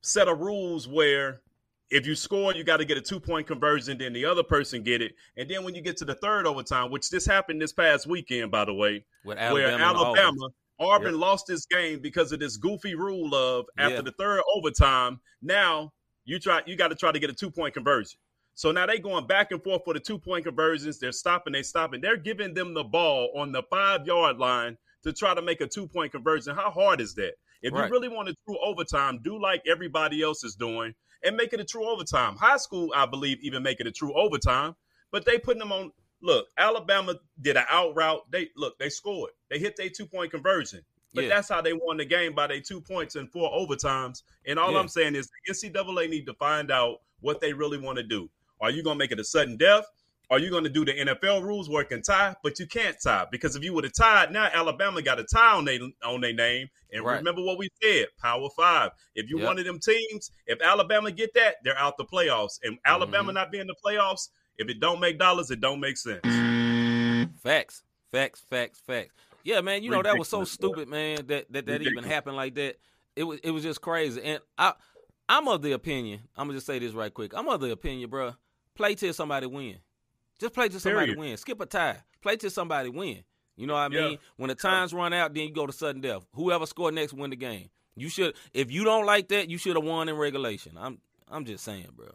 [0.03, 1.41] set of rules where
[1.91, 4.83] if you score, you got to get a two point conversion, then the other person
[4.83, 5.13] get it.
[5.37, 8.51] And then when you get to the third overtime, which this happened this past weekend,
[8.51, 11.21] by the way, Alabama where Alabama, Auburn yep.
[11.21, 15.93] lost this game because of this goofy rule of after the third overtime, now
[16.25, 18.19] you try you got to try to get a two point conversion.
[18.55, 20.99] So now they going back and forth for the two point conversions.
[20.99, 22.01] They're stopping, they stopping.
[22.01, 25.67] They're giving them the ball on the five yard line to try to make a
[25.67, 26.57] two point conversion.
[26.57, 27.35] How hard is that?
[27.63, 27.87] If right.
[27.87, 30.95] you really want to do overtime, do like everybody else is doing
[31.27, 32.37] and make it a true overtime.
[32.37, 34.75] High school, I believe, even make it a true overtime,
[35.11, 35.93] but they putting them on.
[36.23, 38.23] Look, Alabama did an out route.
[38.31, 39.33] They look, they scored.
[39.51, 40.83] They hit their two point conversion.
[41.15, 41.31] But yeah.
[41.31, 44.23] that's how they won the game by their two points and four overtimes.
[44.47, 44.79] And all yeah.
[44.79, 48.29] I'm saying is the NCAA need to find out what they really want to do.
[48.61, 49.85] Are you gonna make it a sudden death?
[50.29, 52.35] Are you going to do the NFL rules where it can tie?
[52.43, 55.57] But you can't tie because if you would have tied, now Alabama got a tie
[55.57, 56.69] on their on their name.
[56.93, 57.19] And right.
[57.19, 58.91] remember what we said: Power Five.
[59.15, 59.47] If you yep.
[59.47, 62.59] one of them teams, if Alabama get that, they're out the playoffs.
[62.65, 63.35] And Alabama mm-hmm.
[63.35, 66.21] not being the playoffs, if it don't make dollars, it don't make sense.
[67.43, 69.15] Facts, facts, facts, facts.
[69.45, 69.85] Yeah, man.
[69.85, 71.27] You know that was so stupid, man.
[71.27, 72.77] That that that even happened like that.
[73.15, 74.21] It was it was just crazy.
[74.23, 74.73] And I
[75.29, 76.21] I'm of the opinion.
[76.37, 77.33] I'm gonna just say this right quick.
[77.33, 78.35] I'm of the opinion, bro.
[78.75, 79.77] Play till somebody win.
[80.39, 81.19] Just play till somebody Period.
[81.19, 81.37] win.
[81.37, 81.99] Skip a tie.
[82.21, 83.25] Play till somebody win.
[83.57, 84.13] You know what I mean?
[84.13, 84.17] Yeah.
[84.37, 86.27] When the times run out, then you go to sudden death.
[86.35, 87.71] Whoever scored next win the game.
[87.97, 90.73] You should if you don't like that, you should have won in regulation.
[90.79, 92.09] I'm I'm just saying, bro.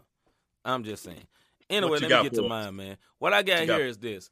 [0.64, 1.26] I'm just saying.
[1.70, 2.98] Anyway, let me get to mine, man.
[3.18, 3.82] What I got what here got?
[3.82, 4.30] is this.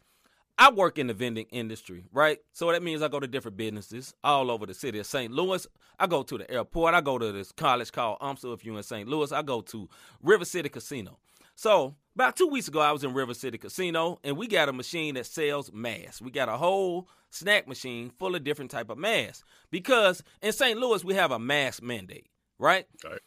[0.59, 2.37] I work in the vending industry, right?
[2.51, 5.31] So that means I go to different businesses all over the city of St.
[5.31, 5.65] Louis.
[5.97, 6.93] I go to the airport.
[6.93, 9.07] I go to this college called UMSL if you're in St.
[9.07, 9.31] Louis.
[9.31, 9.87] I go to
[10.21, 11.17] River City Casino.
[11.55, 14.73] So about two weeks ago, I was in River City Casino, and we got a
[14.73, 16.21] machine that sells masks.
[16.21, 20.77] We got a whole snack machine full of different type of masks because in St.
[20.77, 22.27] Louis we have a mask mandate,
[22.59, 22.85] right?
[23.05, 23.21] right.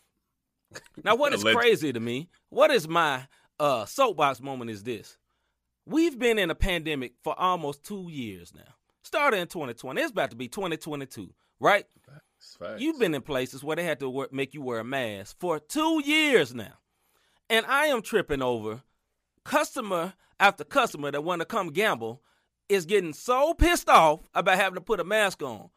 [1.02, 2.28] now, what is crazy to me?
[2.50, 3.26] What is my
[3.58, 4.70] uh, soapbox moment?
[4.70, 5.16] Is this?
[5.86, 8.74] We've been in a pandemic for almost two years now.
[9.04, 10.02] Started in 2020.
[10.02, 11.86] It's about to be 2022, right?
[12.06, 12.82] Facts, facts.
[12.82, 16.02] You've been in places where they had to make you wear a mask for two
[16.04, 16.74] years now.
[17.52, 18.80] And I am tripping over
[19.44, 22.22] customer after customer that want to come gamble
[22.70, 25.68] is getting so pissed off about having to put a mask on.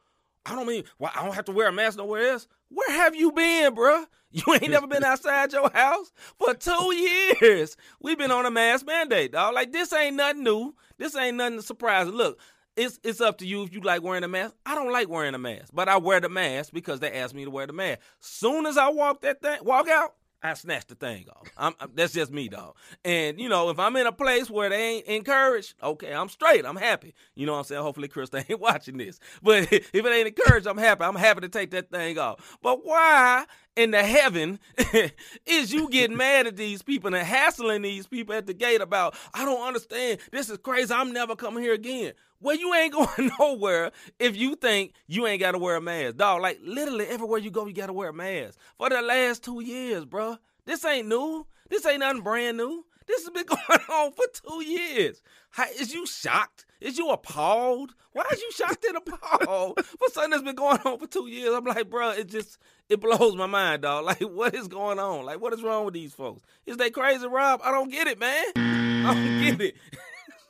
[0.46, 2.48] I don't mean, well, I don't have to wear a mask nowhere else.
[2.70, 4.06] Where have you been, bruh?
[4.32, 7.78] You ain't never been outside your house for two years.
[8.02, 9.54] We've been on a mask mandate, dog.
[9.54, 10.76] Like this ain't nothing new.
[10.98, 12.14] This ain't nothing surprising.
[12.14, 12.38] Look,
[12.76, 14.56] it's it's up to you if you like wearing a mask.
[14.66, 17.46] I don't like wearing a mask, but I wear the mask because they asked me
[17.46, 18.00] to wear the mask.
[18.20, 21.48] Soon as I walk that thing, walk out, I snatch the thing off.
[21.58, 22.76] I'm, I'm, that's just me, dog.
[23.04, 26.66] And you know, if I'm in a place where they ain't encouraged, okay, I'm straight.
[26.66, 27.14] I'm happy.
[27.36, 27.82] You know what I'm saying?
[27.82, 29.20] Hopefully, Chris ain't watching this.
[29.42, 31.04] But if it ain't encouraged, I'm happy.
[31.04, 32.58] I'm happy to take that thing off.
[32.62, 34.60] But why in the heaven
[35.46, 39.16] is you getting mad at these people and hassling these people at the gate about?
[39.34, 40.20] I don't understand.
[40.32, 40.94] This is crazy.
[40.94, 42.14] I'm never coming here again.
[42.46, 46.18] Well, you ain't going nowhere if you think you ain't got to wear a mask.
[46.18, 48.60] Dog, like literally everywhere you go, you got to wear a mask.
[48.78, 50.38] For the last two years, bro.
[50.66, 51.48] This ain't new.
[51.70, 52.86] This ain't nothing brand new.
[53.08, 55.24] This has been going on for two years.
[55.50, 56.66] How, is you shocked?
[56.80, 57.96] Is you appalled?
[58.14, 61.52] Why is you shocked and appalled for something that's been going on for two years?
[61.52, 64.06] I'm like, bro, it just it blows my mind, dog.
[64.06, 65.26] Like, what is going on?
[65.26, 66.44] Like, what is wrong with these folks?
[66.68, 67.62] Is they crazy, Rob?
[67.64, 68.46] I don't get it, man.
[68.56, 69.76] I don't get it.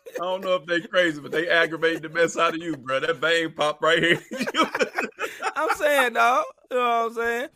[0.08, 3.00] I don't know if they crazy, but they aggravated the mess out of you, bro.
[3.02, 4.22] That vein pop right here.
[5.56, 6.46] I'm saying, dog.
[6.72, 7.50] You know what I'm saying?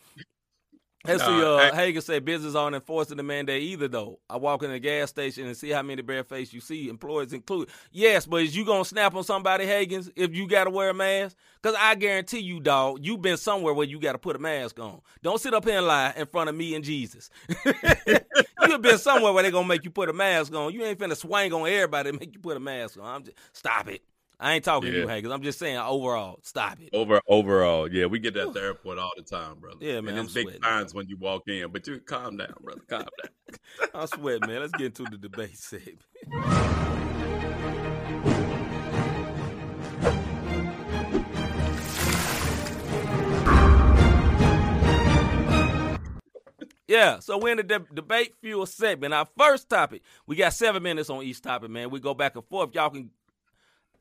[1.09, 4.19] Let's see, uh, Hagan said business aren't enforcing the mandate either, though.
[4.29, 7.73] I walk in a gas station and see how many barefaced you see, employees included.
[7.91, 10.89] Yes, but is you going to snap on somebody, Hagens, if you got to wear
[10.89, 11.35] a mask?
[11.61, 14.79] Because I guarantee you, dog, you been somewhere where you got to put a mask
[14.79, 15.01] on.
[15.23, 17.29] Don't sit up here and lie in front of me and Jesus.
[17.65, 18.19] you
[18.59, 20.73] have been somewhere where they going to make you put a mask on.
[20.73, 23.05] You ain't finna swing on everybody and make you put a mask on.
[23.05, 24.01] I'm just, stop it.
[24.41, 24.93] I ain't talking yeah.
[24.93, 25.33] to you, Hankins.
[25.33, 26.91] I'm just saying overall, stop it.
[26.93, 29.77] Over overall, yeah, we get that at the airport all the time, brother.
[29.81, 30.17] Yeah, man.
[30.17, 32.81] And I'm big signs when you walk in, but you calm down, brother.
[32.87, 33.89] Calm down.
[33.93, 34.61] I'm sweating, man.
[34.61, 35.99] Let's get into the debate segment.
[46.87, 49.13] Yeah, so we're in the de- debate fuel segment.
[49.13, 51.91] Our first topic, we got seven minutes on each topic, man.
[51.91, 52.73] We go back and forth.
[52.73, 53.11] Y'all can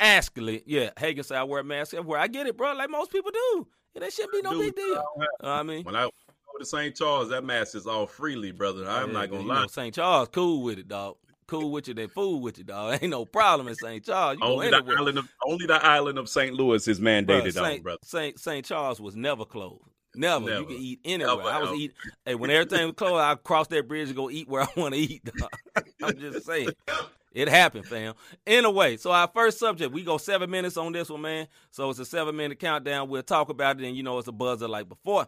[0.01, 2.21] Askley, yeah, Hagan said I wear a mask everywhere.
[2.21, 2.73] I get it, bro.
[2.75, 3.67] Like most people do.
[3.95, 5.05] And that shouldn't be no Dude, big deal.
[5.43, 6.11] I mean, when I go
[6.59, 6.95] to St.
[6.95, 8.89] Charles, that mask is all freely, brother.
[8.89, 9.67] I'm yeah, not gonna lie.
[9.67, 9.95] St.
[9.95, 11.17] Charles, cool with it, dog.
[11.47, 12.99] Cool with you, they fool with you, dog.
[13.03, 14.05] Ain't no problem in St.
[14.05, 14.39] Charles.
[14.39, 16.55] You only, the island of, only the island of St.
[16.55, 17.99] Louis is mandated, bro, Saint, brother.
[18.05, 18.39] St.
[18.39, 18.65] St.
[18.65, 19.83] Charles was never closed.
[20.15, 20.47] Never.
[20.47, 20.61] never.
[20.61, 21.37] You can eat anywhere.
[21.37, 21.49] Never.
[21.49, 21.97] I was eating.
[22.25, 24.95] Hey, when everything was closed, I cross that bridge and go eat where I want
[24.95, 25.25] to eat.
[25.25, 25.51] Dog.
[26.03, 26.71] I'm just saying.
[27.33, 28.15] It happened, fam.
[28.47, 31.49] Anyway, so our first subject, we go seven minutes on this one, man.
[31.71, 33.09] So it's a seven minute countdown.
[33.09, 35.27] We'll talk about it, and you know it's a buzzer like before.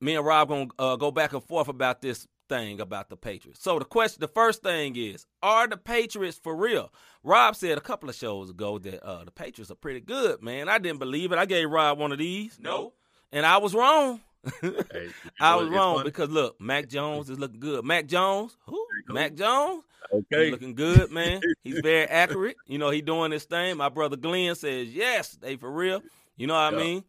[0.00, 3.62] Me and Rob gonna uh, go back and forth about this thing about the Patriots.
[3.62, 6.92] So the question, the first thing is, are the Patriots for real?
[7.22, 10.68] Rob said a couple of shows ago that uh, the Patriots are pretty good, man.
[10.68, 11.38] I didn't believe it.
[11.38, 12.58] I gave Rob one of these.
[12.60, 12.92] No.
[13.30, 14.20] And I was wrong.
[14.60, 15.08] hey,
[15.40, 16.10] I was wrong funny.
[16.10, 17.84] because look, Mac Jones is looking good.
[17.84, 18.81] Mac Jones, who?
[19.12, 19.84] Mac Jones.
[20.12, 21.40] Okay, He's looking good, man.
[21.64, 22.56] He's very accurate.
[22.66, 23.76] You know, he doing his thing.
[23.76, 26.02] My brother Glenn says yes, they for real.
[26.36, 26.78] You know what yeah.
[26.78, 27.04] I mean?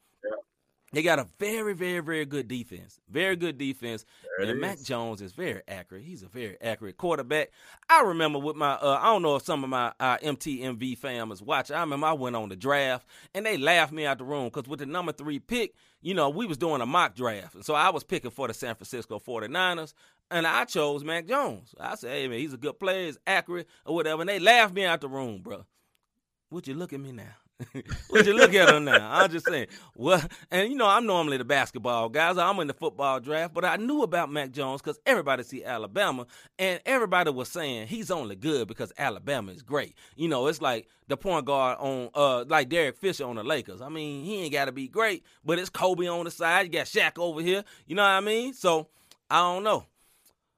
[0.94, 3.00] They got a very, very, very good defense.
[3.10, 4.06] Very good defense.
[4.38, 6.04] There and Mac Jones is very accurate.
[6.04, 7.50] He's a very accurate quarterback.
[7.90, 11.42] I remember with my, uh, I don't know if some of my uh, MTMV fans
[11.42, 11.72] watch.
[11.72, 14.70] I remember I went on the draft and they laughed me out the room because
[14.70, 17.56] with the number three pick, you know, we was doing a mock draft.
[17.56, 19.96] And so I was picking for the San Francisco 49ers
[20.32, 21.74] and I chose Mac Jones.
[21.80, 24.22] I said, hey, man, he's a good player, he's accurate or whatever.
[24.22, 25.66] And they laughed me out the room, bro.
[26.52, 27.36] Would you look at me now?
[28.12, 29.10] Would you look at him now?
[29.12, 29.68] I'm just saying.
[29.96, 32.38] Well, and you know, I'm normally the basketball guys.
[32.38, 36.26] I'm in the football draft, but I knew about Mac Jones because everybody see Alabama,
[36.58, 39.96] and everybody was saying he's only good because Alabama is great.
[40.16, 43.82] You know, it's like the point guard on, uh, like Derek Fisher on the Lakers.
[43.82, 46.66] I mean, he ain't got to be great, but it's Kobe on the side.
[46.66, 47.64] You got Shaq over here.
[47.86, 48.54] You know what I mean?
[48.54, 48.88] So
[49.30, 49.86] I don't know.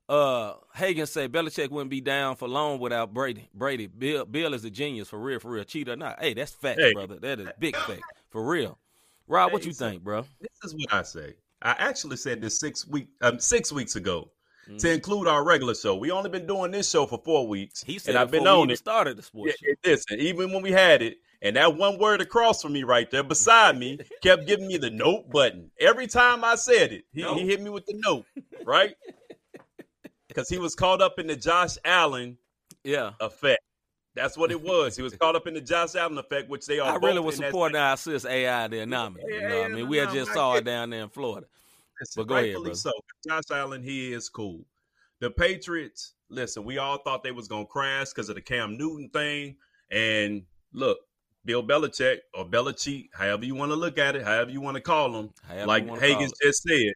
[0.08, 3.50] Uh, Hagan said Belichick wouldn't be down for long without Brady.
[3.54, 5.64] Brady, Bill, Bill is a genius for real, for real.
[5.64, 6.20] Cheater, not.
[6.22, 6.94] Hey, that's fact, hey.
[6.94, 7.18] brother.
[7.20, 8.78] That is big fact for real.
[9.28, 10.26] Rob, hey, what you so think, bro?
[10.40, 11.34] This is what I say.
[11.62, 14.30] I actually said this six week, um, six weeks ago.
[14.68, 14.78] Mm-hmm.
[14.78, 17.84] To include our regular show, we only been doing this show for four weeks.
[17.84, 18.78] He said and I've been on it.
[18.78, 19.54] Started the sports.
[19.62, 23.10] Yeah, listen, even when we had it, and that one word across from me right
[23.12, 25.70] there beside me kept giving me the note button.
[25.80, 27.38] Every time I said it, he, nope.
[27.38, 28.26] he hit me with the note,
[28.66, 28.96] right?
[30.36, 32.38] Because he was caught up in the Josh Allen
[32.84, 33.62] yeah effect.
[34.14, 34.96] That's what it was.
[34.96, 36.94] He was caught up in the Josh Allen effect, which they are.
[36.94, 39.14] I really was supporting our sis AI there, now.
[39.28, 39.88] You know what I mean?
[39.90, 41.48] We had just saw it down there in Florida.
[42.16, 42.74] but go ahead, bro.
[42.74, 42.92] So
[43.28, 44.62] Josh Allen, he is cool.
[45.20, 49.10] The Patriots, listen, we all thought they was gonna crash because of the Cam Newton
[49.10, 49.58] thing.
[49.92, 50.44] And
[50.74, 51.00] look,
[51.46, 54.82] Bill Belichick or Belichick, however you want to look at it, however you want to
[54.82, 56.94] call him, however like Hagan just said,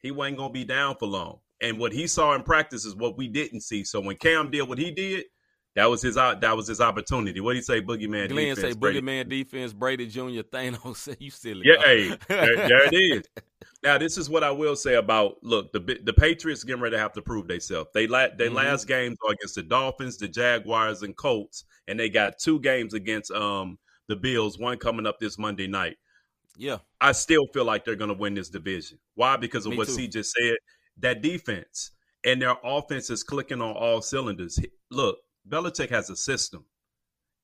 [0.00, 1.38] he wasn't gonna be down for long.
[1.62, 3.84] And what he saw in practice is what we didn't see.
[3.84, 5.24] So when Cam did what he did,
[5.74, 7.40] that was his that was his opportunity.
[7.40, 8.60] What do you say, Boogeyman Glenn defense?
[8.60, 10.96] say Boogeyman defense, Brady Jr., Thanos.
[10.96, 11.62] Say you silly.
[11.64, 13.22] Yeah, hey, there, there, it is.
[13.84, 17.00] Now this is what I will say about look the the Patriots getting ready to
[17.00, 17.90] have to prove themselves.
[17.92, 18.54] They la- they mm-hmm.
[18.54, 22.94] last games are against the Dolphins, the Jaguars, and Colts, and they got two games
[22.94, 24.56] against um the Bills.
[24.56, 25.96] One coming up this Monday night.
[26.56, 28.98] Yeah, I still feel like they're going to win this division.
[29.16, 29.36] Why?
[29.36, 29.94] Because of Me what too.
[29.94, 30.56] C just said
[30.98, 31.92] that defense
[32.24, 34.58] and their offense is clicking on all cylinders.
[34.90, 36.64] Look, Belichick has a system.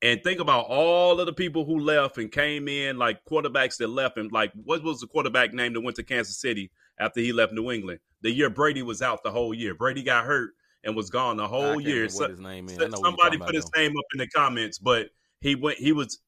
[0.01, 3.89] And think about all of the people who left and came in, like quarterbacks that
[3.89, 7.33] left and like what was the quarterback name that went to Kansas City after he
[7.33, 7.99] left New England?
[8.21, 9.75] The year Brady was out the whole year.
[9.75, 10.51] Brady got hurt
[10.85, 12.07] and was gone the whole year.
[12.07, 12.77] So, his name is.
[12.77, 13.81] Somebody put his though.
[13.81, 15.09] name up in the comments, but
[15.41, 15.77] he went.
[15.77, 16.19] He was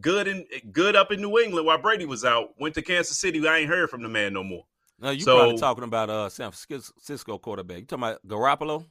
[0.00, 2.48] good in good up in New England while Brady was out.
[2.58, 3.46] Went to Kansas City.
[3.46, 4.64] I ain't heard from the man no more.
[5.00, 7.78] No, you so, probably talking about uh San Francisco quarterback.
[7.78, 8.84] You talking about Garoppolo?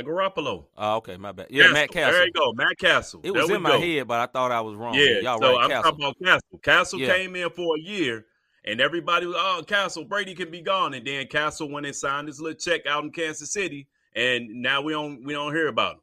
[0.00, 0.64] Garoppolo.
[0.76, 1.46] Oh, okay, my bad.
[1.50, 1.74] Yeah, Cassel.
[1.74, 2.12] Matt Cassel.
[2.12, 3.20] There you go, Matt Cassel.
[3.22, 3.80] It was there in my go.
[3.80, 4.94] head, but I thought I was wrong.
[4.94, 5.82] Yeah, Y'all so right, I'm Cassel.
[5.82, 6.58] talking about Cassel.
[6.62, 7.14] Cassel yeah.
[7.14, 8.26] came in for a year,
[8.64, 10.94] and everybody was, oh, Cassel, Brady can be gone.
[10.94, 14.80] And then Cassel went and signed his little check out in Kansas City, and now
[14.82, 16.00] we don't we don't hear about him.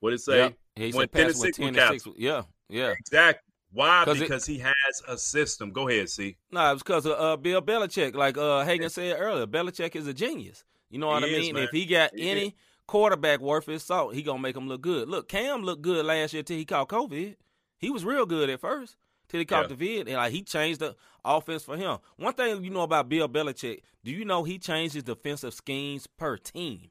[0.00, 0.38] What it say?
[0.38, 0.54] Yep.
[0.76, 2.14] He went ten and six with Cassel.
[2.16, 2.94] Yeah, yeah.
[2.98, 3.47] Exactly.
[3.72, 4.04] Why?
[4.04, 5.70] Because it, he has a system.
[5.70, 6.36] Go ahead, see.
[6.50, 8.14] No, nah, it's because of uh, Bill Belichick.
[8.14, 10.64] Like uh, Hagan said earlier, Belichick is a genius.
[10.90, 11.56] You know what he I mean?
[11.56, 12.52] Is, if he got he any is
[12.86, 15.08] quarterback worth his salt, he gonna make him look good.
[15.08, 17.36] Look, Cam looked good last year till he caught COVID.
[17.76, 18.96] He was real good at first
[19.28, 19.68] till he caught yeah.
[19.68, 21.98] the vid, and like he changed the offense for him.
[22.16, 26.36] One thing you know about Bill Belichick, do you know he changes defensive schemes per
[26.36, 26.90] team?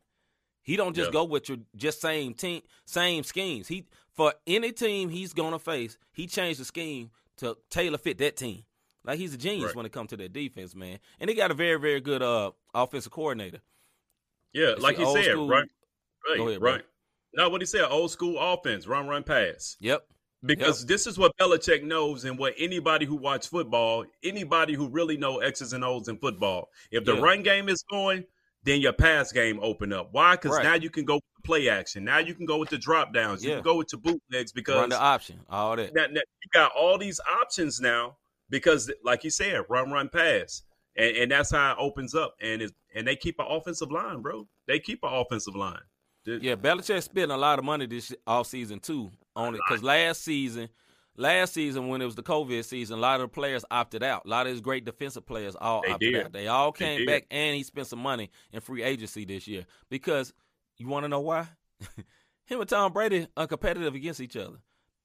[0.61, 1.13] He don't just yeah.
[1.13, 3.67] go with your just same team, same schemes.
[3.67, 3.85] He
[4.17, 8.63] for any team he's gonna face, he changed the scheme to tailor fit that team.
[9.05, 9.75] Like he's a genius right.
[9.75, 10.99] when it comes to that defense, man.
[11.19, 13.61] And he got a very, very good uh offensive coordinator.
[14.53, 15.69] Yeah, it's like you said, school, right?
[16.27, 16.81] Right, ahead, right.
[17.33, 19.77] No, what he said, old school offense, run, run, pass.
[19.79, 20.03] Yep.
[20.43, 20.87] Because yep.
[20.87, 25.39] this is what Belichick knows, and what anybody who watch football, anybody who really know
[25.39, 27.21] X's and O's in football, if the Yeah.
[27.21, 28.25] run game is going,
[28.67, 30.09] then your pass game open up.
[30.11, 30.35] Why?
[30.35, 30.63] Because Right.
[30.63, 32.03] now you can go with the play action.
[32.03, 33.43] Now you can go with the drop downs.
[33.43, 33.55] You Yeah.
[33.57, 35.93] can go with your bootlegs because Run the option, all that.
[35.93, 38.17] now, now you got all these options now
[38.49, 40.63] because, like you said, run, run, pass,
[40.95, 42.35] and, and that's how it opens up.
[42.41, 44.47] And it, and they keep an offensive line, bro.
[44.67, 45.81] They keep an offensive line.
[46.25, 50.23] Yeah, Belichick spent a lot of money this off season too on it because last
[50.25, 50.67] season,
[51.17, 54.25] last season when it was the COVID season, a lot of the players opted out.
[54.25, 56.25] A lot of his great defensive players all They opted did.
[56.25, 56.31] out.
[56.33, 57.07] They all came did.
[57.07, 60.33] back, and he spent some money in free agency this year because
[60.77, 61.47] you want to know why?
[62.45, 64.57] Him and Tom Brady are competitive against each other.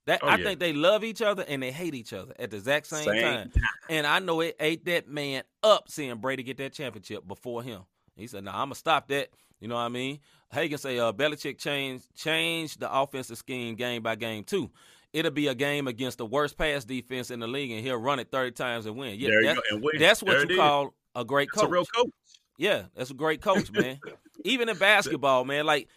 [0.06, 0.44] That Oh, I yeah.
[0.44, 3.22] think they love each other and they hate each other at the exact same, Same
[3.22, 3.52] time.
[3.88, 7.82] And I know it ate that man up seeing Brady get that championship before him.
[8.16, 9.28] He said, "No, nah, I'm gonna stop that."
[9.60, 10.18] You know what I mean?
[10.50, 14.70] Hagan say, "Uh, Belichick changed changed the offensive scheme game by game too.
[15.12, 18.18] It'll be a game against the worst pass defense in the league, and he'll run
[18.18, 19.18] it 30 times and win.
[19.18, 19.76] Yeah, there you that's, go.
[19.92, 20.56] And that's what you is.
[20.56, 21.68] call a great That's coach.
[21.68, 22.10] a real coach.
[22.58, 23.98] Yeah, that's a great coach, man.
[24.44, 25.66] Even in basketball, man.
[25.66, 25.88] Like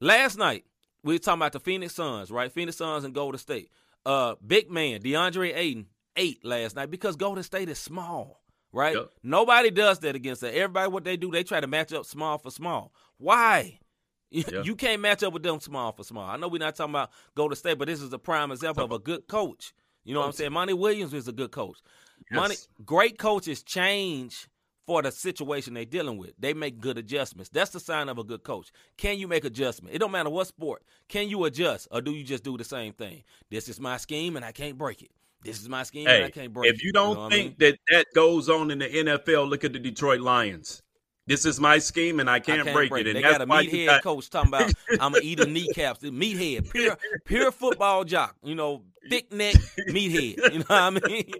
[0.00, 0.64] last night,
[1.02, 2.52] we were talking about the Phoenix Suns, right?
[2.52, 3.70] Phoenix Suns and Golden State.
[4.06, 8.94] Uh, big man, DeAndre Ayton, ate last night because Golden State is small, right?
[8.94, 9.10] Yep.
[9.22, 10.54] Nobody does that against that.
[10.54, 12.92] Everybody, what they do, they try to match up small for small.
[13.18, 13.80] Why?
[14.30, 14.62] You- Yeah.
[14.62, 16.28] You can't match up with them small for small.
[16.28, 18.92] I know we're not talking about Golden State, but this is a prime example of
[18.92, 19.72] a good coach.
[20.04, 20.52] You know what I'm saying?
[20.52, 21.78] Monty Williams is a good coach.
[22.30, 22.68] Money, Yes.
[22.84, 24.48] great coaches change
[24.86, 26.32] for the situation they're dealing with.
[26.38, 27.50] They make good adjustments.
[27.50, 28.70] That's the sign of a good coach.
[28.96, 29.94] Can you make adjustment?
[29.94, 30.82] It don't matter what sport.
[31.08, 33.22] Can you adjust or do you just do the same thing?
[33.50, 35.10] This is my scheme and I can't break it.
[35.44, 36.74] This is my scheme and I can't break it.
[36.76, 37.70] if you don't know what I think mean?
[37.70, 40.82] that that goes on in the NFL, look at the Detroit Lions.
[41.28, 43.06] This is my scheme, and I I can't, break, it.
[43.06, 46.00] And They that's got a meathead got coach talking about I'm gonna eat the kneecaps.
[46.00, 48.34] The meathead, pure, pure football jock.
[48.42, 49.54] You know, thick neck
[49.90, 50.38] meathead.
[50.52, 51.32] You know what I mean?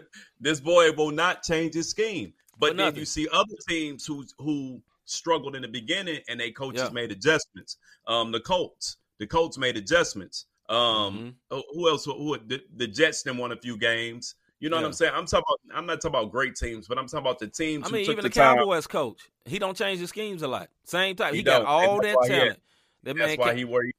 [0.40, 2.32] this boy will not change his scheme.
[2.58, 6.82] But then you see other teams who who struggled in the beginning and they coaches
[6.84, 6.90] Yeah.
[6.90, 7.76] made adjustments.
[8.06, 10.46] Um, the Colts, the Colts made adjustments.
[10.70, 11.28] Um, Mm-hmm.
[11.56, 12.06] who- who else?
[12.06, 14.34] Who the, the Jets then won a few games.
[14.64, 15.12] You know what I'm saying?
[15.14, 15.78] I'm talking about.
[15.78, 18.12] I'm not talking about great teams, but I'm talking about the teams I mean, took
[18.12, 18.34] even the, the.
[18.34, 20.70] Cowboys coach, he don't change his schemes a lot.
[20.84, 21.32] Same type.
[21.32, 22.58] He, He got all that talent.
[23.02, 23.92] That man That's why can't- he where he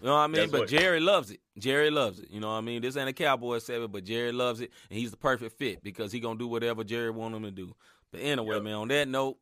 [0.00, 0.36] You know what I mean?
[0.36, 1.40] That's But what- Jerry loves it.
[1.58, 2.30] Jerry loves it.
[2.30, 2.82] You know what I mean?
[2.82, 6.12] This ain't a Cowboy seven, but Jerry loves it, and he's the perfect fit because
[6.12, 7.74] he gonna do whatever Jerry want him to do.
[8.12, 8.62] But anyway, Yep.
[8.62, 9.38] man, on that note,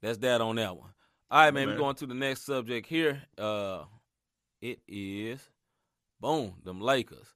[0.00, 0.88] that's that on that one.
[1.30, 1.74] All right, man, Man.
[1.74, 3.20] we're going to the next subject here.
[3.36, 3.84] Uh
[4.62, 5.46] it is
[6.18, 7.26] boom, them Lakers.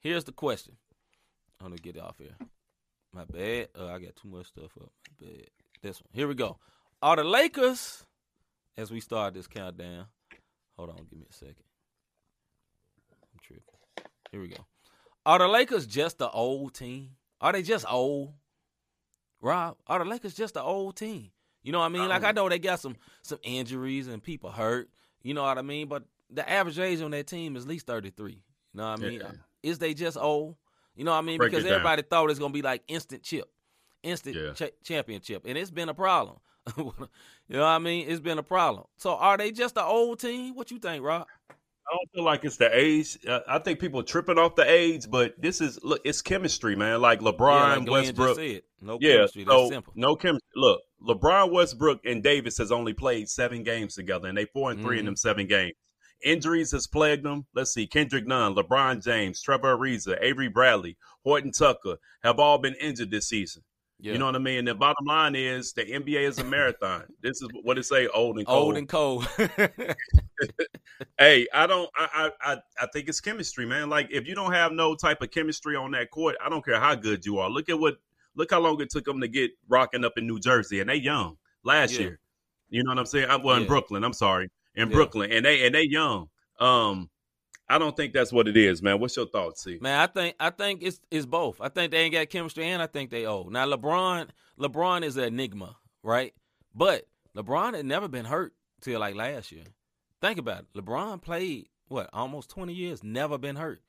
[0.00, 0.76] Here's the question.
[1.60, 2.36] I'm gonna get it off here.
[3.12, 3.68] My bad.
[3.78, 4.90] Uh, I got too much stuff up.
[5.20, 5.46] My bad.
[5.82, 6.08] This one.
[6.12, 6.58] Here we go.
[7.02, 8.04] Are the Lakers,
[8.76, 10.06] as we start this countdown,
[10.76, 11.56] hold on, give me a second.
[13.32, 13.64] I'm tripping.
[14.30, 14.64] Here we go.
[15.26, 17.10] Are the Lakers just the old team?
[17.40, 18.34] Are they just old?
[19.42, 21.30] Rob, are the Lakers just the old team?
[21.62, 22.08] You know what I mean?
[22.08, 24.88] Like I know they got some some injuries and people hurt.
[25.22, 25.88] You know what I mean?
[25.88, 28.32] But the average age on that team is at least 33.
[28.32, 28.38] You
[28.74, 29.20] know what I mean?
[29.20, 29.30] Yeah.
[29.62, 30.56] Is they just old?
[30.96, 31.38] You know what I mean?
[31.38, 31.76] Break because it down.
[31.76, 33.48] everybody thought it's gonna be like instant chip,
[34.02, 34.52] instant Yeah.
[34.52, 36.38] cha- championship, and it's been a problem.
[36.76, 36.92] you
[37.48, 38.08] know what I mean?
[38.08, 38.86] It's been a problem.
[38.96, 40.54] So are they just the old team?
[40.54, 41.26] What you think, Rob?
[41.90, 43.18] I don't feel like it's the age.
[43.26, 46.76] Uh, I think people are tripping off the age, but this is look, it's chemistry,
[46.76, 47.00] man.
[47.00, 48.38] Like LeBron, yeah, like Westbrook.
[48.80, 49.44] No yeah, chemistry.
[49.44, 49.92] That's so simple.
[49.96, 50.48] no chemistry.
[50.54, 54.80] Look, LeBron, Westbrook, and Davis has only played seven games together, and they four and
[54.80, 54.98] 3 mm-hmm.
[55.00, 55.72] in them seven games.
[56.22, 57.46] Injuries has plagued them.
[57.54, 62.74] Let's see: Kendrick Nunn, LeBron James, Trevor Ariza, Avery Bradley, Horton Tucker have all been
[62.74, 63.62] injured this season.
[64.02, 64.12] Yeah.
[64.12, 64.64] You know what I mean?
[64.64, 67.04] The bottom line is the NBA is a marathon.
[67.22, 68.64] this is what it say, old and cold.
[68.64, 69.28] Old and cold.
[71.18, 71.90] hey, I don't.
[71.94, 73.90] I, I I think it's chemistry, man.
[73.90, 76.80] Like if you don't have no type of chemistry on that court, I don't care
[76.80, 77.50] how good you are.
[77.50, 77.96] Look at what.
[78.36, 80.94] Look how long it took them to get rocking up in New Jersey, and they
[80.94, 82.00] young last yeah.
[82.00, 82.20] year.
[82.70, 83.28] You know what I'm saying?
[83.28, 84.04] I, well, in Brooklyn.
[84.04, 84.48] I'm sorry,
[84.80, 86.28] in Brooklyn, and they and they young.
[86.58, 87.10] Um,
[87.68, 88.98] I don't think that's what it is, man.
[88.98, 89.78] What's your thoughts, see?
[89.80, 91.60] Man, I think I think it's it's both.
[91.60, 93.52] I think they ain't got chemistry, and I think they old.
[93.52, 96.34] Now LeBron, LeBron is an enigma, right?
[96.74, 99.64] But LeBron had never been hurt till like last year.
[100.20, 100.66] Think about it.
[100.74, 103.80] LeBron played what almost twenty years, never been hurt.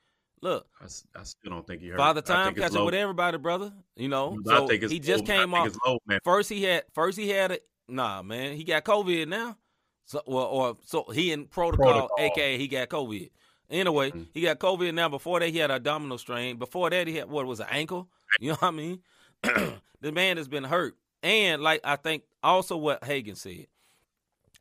[0.44, 1.98] Look, I, I still don't think he hurt.
[1.98, 3.74] Father time catching with everybody, brother.
[3.96, 5.36] You know, so he just low.
[5.36, 5.76] came off.
[5.86, 8.56] Low, first he had first he had a nah, man.
[8.56, 9.58] He got COVID now.
[10.06, 12.18] So well, or so he in protocol, protocol.
[12.20, 13.30] aka he got COVID.
[13.70, 14.24] Anyway, mm-hmm.
[14.34, 15.08] he got COVID now.
[15.08, 16.58] Before that, he had a abdominal strain.
[16.58, 18.10] Before that, he had what was an ankle.
[18.40, 19.00] You know what I mean?
[19.42, 23.68] the man has been hurt, and like I think also what Hagan said,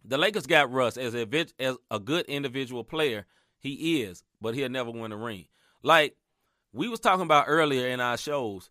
[0.04, 1.26] the Lakers got Russ as a
[1.58, 3.26] as a good individual player.
[3.58, 5.46] He is, but he'll never win a ring.
[5.82, 6.16] Like
[6.72, 8.70] we was talking about earlier in our shows.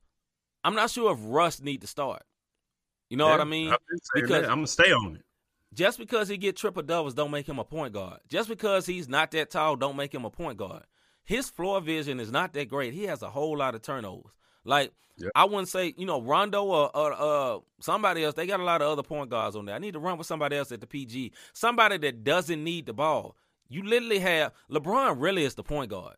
[0.63, 2.23] I'm not sure if Russ need to start.
[3.09, 3.73] You know yeah, what I mean?
[4.13, 4.43] Because that.
[4.45, 5.25] I'm gonna stay on it.
[5.73, 8.19] Just because he get triple doubles don't make him a point guard.
[8.27, 10.83] Just because he's not that tall don't make him a point guard.
[11.23, 12.93] His floor vision is not that great.
[12.93, 14.31] He has a whole lot of turnovers.
[14.65, 15.31] Like yep.
[15.35, 18.33] I wouldn't say, you know, Rondo or, or uh, somebody else.
[18.33, 19.75] They got a lot of other point guards on there.
[19.75, 21.33] I need to run with somebody else at the PG.
[21.53, 23.35] Somebody that doesn't need the ball.
[23.67, 25.21] You literally have LeBron.
[25.21, 26.15] Really is the point guard.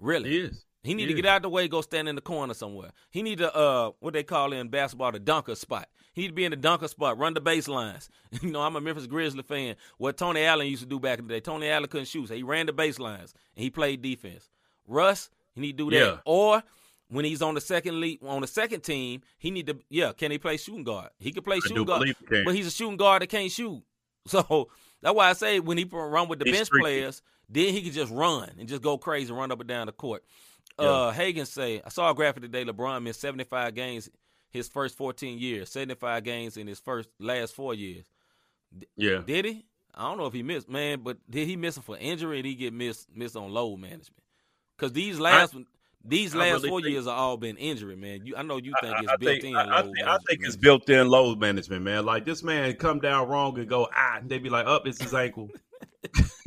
[0.00, 0.64] Really, he is.
[0.82, 2.90] He need he to get out the way, go stand in the corner somewhere.
[3.10, 5.88] He need to uh, what they call in basketball, the dunker spot.
[6.12, 8.08] He need to be in the dunker spot, run the baselines.
[8.42, 9.76] you know, I'm a Memphis Grizzly fan.
[9.98, 11.40] What Tony Allen used to do back in the day.
[11.40, 14.48] Tony Allen couldn't shoot, so he ran the baselines and he played defense.
[14.86, 16.04] Russ, he need to do that.
[16.04, 16.16] Yeah.
[16.24, 16.62] Or
[17.10, 20.30] when he's on the second lead on the second team, he need to yeah, can
[20.30, 21.10] he play shooting guard?
[21.18, 23.82] He can play I shooting guard, he but he's a shooting guard that can't shoot.
[24.26, 24.68] So
[25.00, 27.90] that's why I say when he run with the he's bench players, then he can
[27.90, 30.22] just run and just go crazy, run up and down the court.
[30.80, 30.88] Yeah.
[30.88, 32.64] Uh, Hagan say I saw a graphic today.
[32.64, 34.10] LeBron missed 75 games
[34.50, 38.04] his first 14 years, 75 games in his first last four years.
[38.96, 39.22] Yeah.
[39.26, 39.64] Did he?
[39.94, 42.42] I don't know if he missed, man, but did he miss him for injury or
[42.42, 44.22] did he get missed missed on load management?
[44.76, 45.64] Because these last I,
[46.04, 48.24] these last really four years are all been injury, man.
[48.24, 49.56] You, I know you think I, it's built think, in.
[49.56, 52.06] I, think, I think it's built in load management, man.
[52.06, 54.88] Like this man come down wrong and go ah, and they be like, up, oh,
[54.88, 55.50] it's his ankle.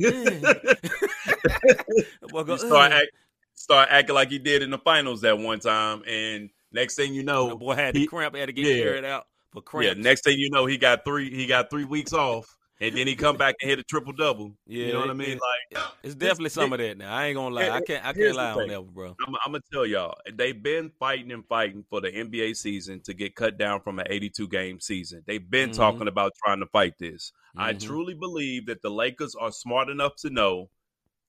[2.32, 3.10] well, start, act,
[3.54, 7.22] start acting like he did in the finals that one time, and Next thing you
[7.22, 8.82] know, the boy had the cramp, had to get yeah.
[8.82, 9.96] carried out for cramp.
[9.96, 12.46] Yeah, next thing you know, he got three he got three weeks off.
[12.80, 14.56] And then he come back and hit a triple double.
[14.66, 15.38] Yeah, you know what I mean.
[15.72, 16.98] Like it's definitely some of that.
[16.98, 17.70] Now I ain't gonna lie.
[17.70, 18.04] I can't.
[18.04, 19.14] I can't lie on that, bro.
[19.26, 20.16] I'm, I'm, gonna tell y'all.
[20.34, 24.06] They've been fighting and fighting for the NBA season to get cut down from an
[24.10, 25.22] 82 game season.
[25.24, 25.80] They've been mm-hmm.
[25.80, 27.32] talking about trying to fight this.
[27.56, 27.60] Mm-hmm.
[27.60, 30.68] I truly believe that the Lakers are smart enough to know.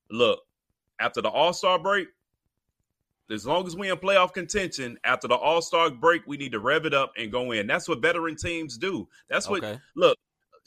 [0.09, 0.39] Look,
[0.99, 2.07] after the All Star break,
[3.31, 6.59] as long as we in playoff contention after the All Star break, we need to
[6.59, 7.67] rev it up and go in.
[7.67, 9.07] That's what veteran teams do.
[9.29, 9.79] That's what okay.
[9.95, 10.17] look.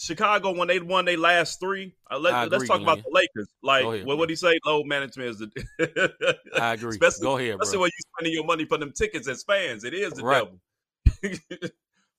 [0.00, 1.92] Chicago when they won their last three.
[2.08, 3.48] Uh, let, us talk about the Lakers.
[3.62, 4.58] Like, ahead, well, what do you say?
[4.64, 6.38] Low management is the.
[6.60, 6.90] I agree.
[6.90, 7.80] Especially, go ahead, especially bro.
[7.82, 9.82] when you spending your money for them tickets as fans.
[9.82, 10.44] It is the right.
[10.44, 11.40] devil.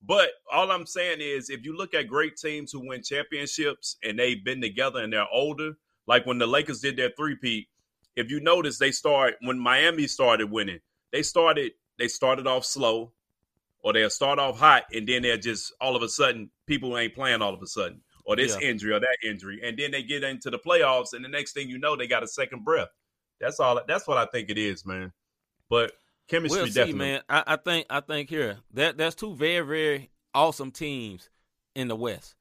[0.05, 4.19] but all I'm saying is, if you look at great teams who win championships and
[4.19, 5.71] they've been together and they're older,
[6.05, 7.69] like when the Lakers did their three-peat,
[8.15, 10.79] if you notice, they start when Miami started winning.
[11.11, 13.11] They started they started off slow,
[13.83, 17.13] or they'll start off hot, and then they're just all of a sudden people ain't
[17.13, 18.69] playing all of a sudden, or this yeah.
[18.69, 21.69] injury or that injury, and then they get into the playoffs, and the next thing
[21.69, 22.89] you know, they got a second breath.
[23.39, 23.79] That's all.
[23.87, 25.11] That's what I think it is, man.
[25.69, 25.93] But
[26.27, 27.05] chemistry, we'll see, definitely.
[27.05, 27.21] man.
[27.29, 31.29] I, I, think I think here that that's two very very awesome teams
[31.75, 32.35] in the West,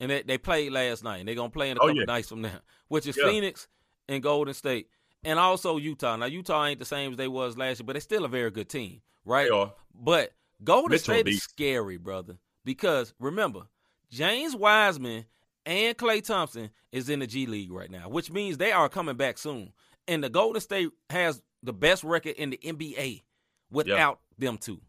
[0.00, 2.04] and they, they played last night, and they're gonna play in a oh, couple yeah.
[2.04, 3.28] nights from now, which is yeah.
[3.28, 3.68] Phoenix
[4.08, 4.88] and Golden State
[5.26, 6.16] and also Utah.
[6.16, 8.50] Now Utah ain't the same as they was last year, but they're still a very
[8.50, 9.48] good team, right?
[9.50, 9.74] They are.
[9.94, 10.32] But
[10.64, 13.62] Golden Mitchell State is scary, brother, because remember
[14.08, 15.26] James Wiseman
[15.66, 19.16] and Klay Thompson is in the G League right now, which means they are coming
[19.16, 19.72] back soon.
[20.08, 23.24] And the Golden State has the best record in the NBA
[23.70, 24.80] without them two.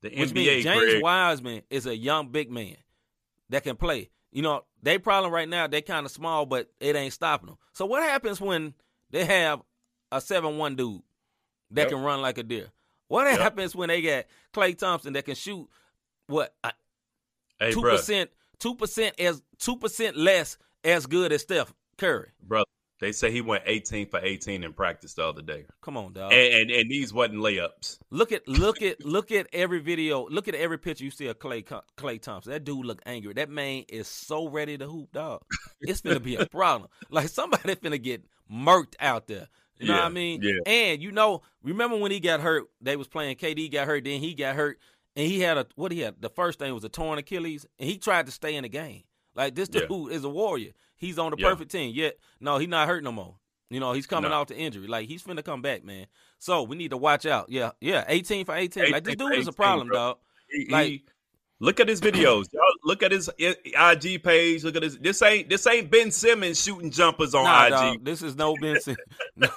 [0.00, 1.02] The which NBA, means James Greg.
[1.02, 2.76] Wiseman is a young big man
[3.50, 4.08] that can play.
[4.32, 7.58] You know, they problem right now, they kind of small, but it ain't stopping them.
[7.74, 8.74] So what happens when
[9.10, 9.60] they have
[10.12, 11.02] a seven one dude
[11.70, 11.90] that yep.
[11.90, 12.68] can run like a deer?
[13.08, 13.38] What yep.
[13.38, 15.68] happens when they got Klay Thompson that can shoot
[16.26, 16.72] what uh,
[17.70, 22.30] two percent two percent as two percent less as good as Steph Curry?
[22.42, 22.64] Bro,
[22.98, 25.66] they say he went 18 for 18 in practice the other day.
[25.82, 26.32] Come on, dog.
[26.32, 27.98] And, and, and these wasn't layups.
[28.10, 30.26] Look at look at look at every video.
[30.28, 32.52] Look at every picture you see of Clay Klay Thompson.
[32.52, 33.34] That dude look angry.
[33.34, 35.42] That man is so ready to hoop, dog.
[35.80, 36.88] It's gonna be a problem.
[37.10, 39.48] Like somebody finna get murked out there.
[39.78, 40.42] You know yeah, what I mean?
[40.42, 40.54] Yeah.
[40.66, 42.64] And you know, remember when he got hurt?
[42.80, 43.36] They was playing.
[43.36, 44.04] KD got hurt.
[44.04, 44.78] Then he got hurt,
[45.14, 46.14] and he had a what he had.
[46.20, 49.02] The first thing was a torn Achilles, and he tried to stay in the game.
[49.34, 50.06] Like this dude yeah.
[50.08, 50.72] is a warrior.
[50.96, 51.50] He's on the yeah.
[51.50, 51.92] perfect team.
[51.94, 53.36] Yet no, he's not hurt no more.
[53.68, 54.40] You know, he's coming no.
[54.40, 54.86] off the injury.
[54.86, 56.06] Like he's finna come back, man.
[56.38, 57.50] So we need to watch out.
[57.50, 58.04] Yeah, yeah.
[58.08, 58.84] 18 for 18.
[58.84, 59.96] 18 like this dude 18, is a problem, bro.
[59.96, 60.18] dog.
[60.48, 61.04] He, like he,
[61.60, 62.46] look at his videos.
[62.52, 64.64] Y'all look at his IG page.
[64.64, 64.96] Look at this.
[64.96, 67.70] This ain't this ain't Ben Simmons shooting jumpers on nah, IG.
[67.70, 69.00] Dog, this is no Ben Simmons.
[69.36, 69.48] no.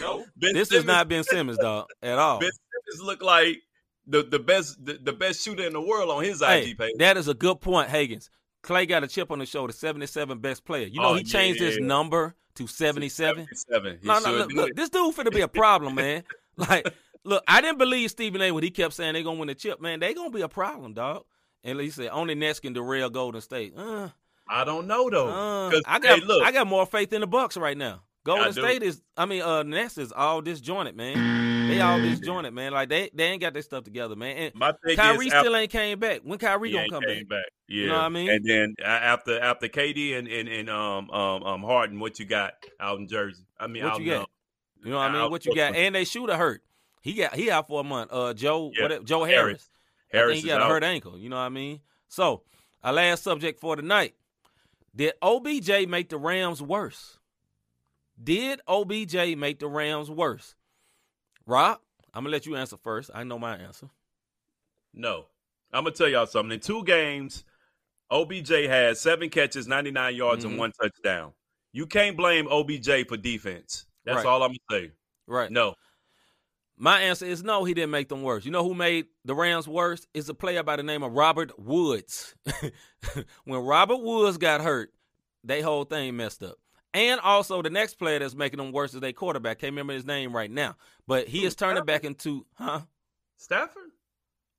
[0.00, 2.40] no ben this Simmons, is not Ben Simmons, dog, at all.
[2.40, 3.62] Ben Simmons look like
[4.06, 6.92] the, the best the, the best shooter in the world on his hey, IG page.
[6.98, 8.28] That is a good point, Hagans.
[8.62, 10.86] Klay got a chip on his shoulder, 77 best player.
[10.86, 13.48] You know oh, he changed yeah, his number to 77.
[13.52, 14.06] 77.
[14.06, 16.22] No, no, look, look, this dude finna be a problem, man.
[16.56, 16.92] like,
[17.24, 18.50] look, I didn't believe Stephen A.
[18.52, 20.00] when he kept saying they're gonna win the chip, man.
[20.00, 21.24] They're gonna be a problem, dog.
[21.64, 23.74] And he said only Nets can derail Golden State.
[23.76, 24.08] Uh,
[24.48, 25.28] I don't know though.
[25.28, 28.02] Uh, I got hey, look, I got more faith in the Bucks right now.
[28.24, 31.68] Golden State is, I mean, uh, Nets is all disjointed, man.
[31.68, 32.72] They all disjointed, man.
[32.72, 34.36] Like they, they ain't got their stuff together, man.
[34.36, 36.20] And My thing Kyrie is, still after, ain't came back.
[36.22, 37.28] When Kyrie gonna come back?
[37.28, 37.44] back?
[37.68, 38.30] Yeah, you know what I mean.
[38.30, 42.54] And then after after KD and and, and um um um Harden, what you got
[42.78, 43.44] out in Jersey?
[43.58, 44.28] I mean, what you got?
[44.82, 45.30] You know what I mean?
[45.30, 45.74] What you got?
[45.74, 46.62] And they shooter hurt.
[47.02, 48.12] He got he out for a month.
[48.12, 49.04] Uh, Joe, what?
[49.04, 49.68] Joe Harris.
[50.10, 50.40] Harris.
[50.40, 51.18] he got a hurt ankle.
[51.18, 51.80] You know what I mean?
[52.08, 52.42] So
[52.82, 54.14] our last subject for tonight:
[54.94, 57.18] Did OBJ make the Rams worse?
[58.22, 60.54] Did OBJ make the Rams worse?
[61.46, 61.78] Rob,
[62.14, 63.10] I'm gonna let you answer first.
[63.12, 63.88] I know my answer.
[64.94, 65.26] No,
[65.72, 66.52] I'm gonna tell y'all something.
[66.52, 67.44] In two games,
[68.10, 70.50] OBJ had seven catches, 99 yards, mm-hmm.
[70.50, 71.32] and one touchdown.
[71.72, 73.86] You can't blame OBJ for defense.
[74.04, 74.26] That's right.
[74.26, 74.90] all I'm gonna say.
[75.26, 75.50] Right.
[75.50, 75.74] No.
[76.76, 78.44] My answer is no, he didn't make them worse.
[78.44, 80.06] You know who made the Rams worse?
[80.14, 82.34] It's a player by the name of Robert Woods.
[83.44, 84.92] when Robert Woods got hurt,
[85.44, 86.56] they whole thing messed up.
[86.94, 89.60] And also the next player that's making them worse is their quarterback.
[89.60, 90.76] Can't remember his name right now.
[91.06, 92.80] But he is turning back into huh?
[93.36, 93.90] Stafford?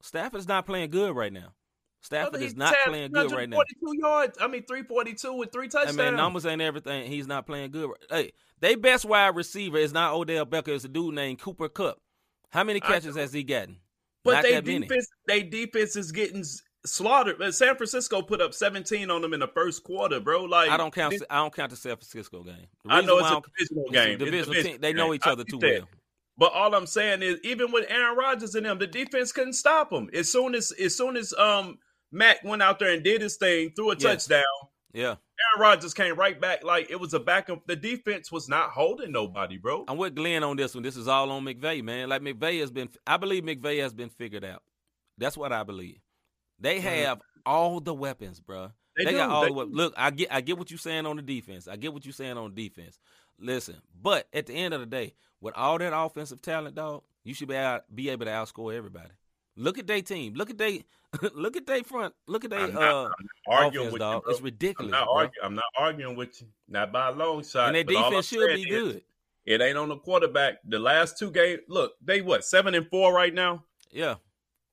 [0.02, 1.54] Stafford's not playing good right now.
[2.02, 3.56] Stafford is not playing good right now.
[3.56, 4.38] 42 yards.
[4.42, 5.98] I mean, 342 with three touchdowns.
[5.98, 7.10] I mean, numbers ain't everything.
[7.10, 7.92] He's not playing good.
[8.10, 8.34] Hey,
[8.64, 10.70] they best wide receiver is not Odell Beckham.
[10.70, 12.00] It's a dude named Cooper Kupp.
[12.50, 13.76] How many catches has he gotten?
[14.24, 16.46] But they defense, they defense is getting
[16.86, 17.54] slaughtered.
[17.54, 20.46] San Francisco put up 17 on them in the first quarter, bro.
[20.46, 21.12] Like I don't count.
[21.12, 22.68] This, I don't count the San Francisco game.
[22.88, 24.16] I know it's a divisional game.
[24.22, 24.78] A divisional team.
[24.80, 25.90] They know each other too well.
[26.38, 29.90] But all I'm saying is, even with Aaron Rodgers and them, the defense couldn't stop
[29.90, 30.10] them.
[30.14, 31.80] As soon as, as soon as um
[32.14, 34.44] Mac went out there and did his thing, threw a touchdown.
[34.94, 35.16] Yeah.
[35.16, 38.70] Aaron Rodgers came right back like it was a back of the defense was not
[38.70, 39.86] holding nobody, bro.
[39.88, 40.84] I'm with Glenn on this one.
[40.84, 42.10] This is all on McVay, man.
[42.10, 44.62] Like McVay has been I believe McVay has been figured out.
[45.18, 46.00] That's what I believe.
[46.60, 46.88] They mm-hmm.
[46.88, 48.72] have all the weapons, bro.
[48.96, 49.76] They, they got all they the weapons.
[49.76, 51.68] Look, I get I get what you're saying on the defense.
[51.68, 53.00] I get what you're saying on defense.
[53.40, 57.34] Listen, but at the end of the day, with all that offensive talent, dog, you
[57.34, 59.10] should be out, be able to outscore everybody.
[59.56, 60.34] Look at their team.
[60.34, 60.84] Look at they.
[61.36, 62.14] look at they front.
[62.28, 63.10] Look at they uh
[63.48, 64.24] arguing offense, with dog.
[64.26, 64.94] You, it's ridiculous.
[64.94, 66.48] I'm not, argue, I'm not, arguing with you.
[66.68, 67.68] Not by a long shot.
[67.68, 69.02] And their defense should be good.
[69.46, 70.56] It ain't on the quarterback.
[70.68, 73.64] The last two games, look, they what seven and four right now.
[73.92, 74.16] Yeah.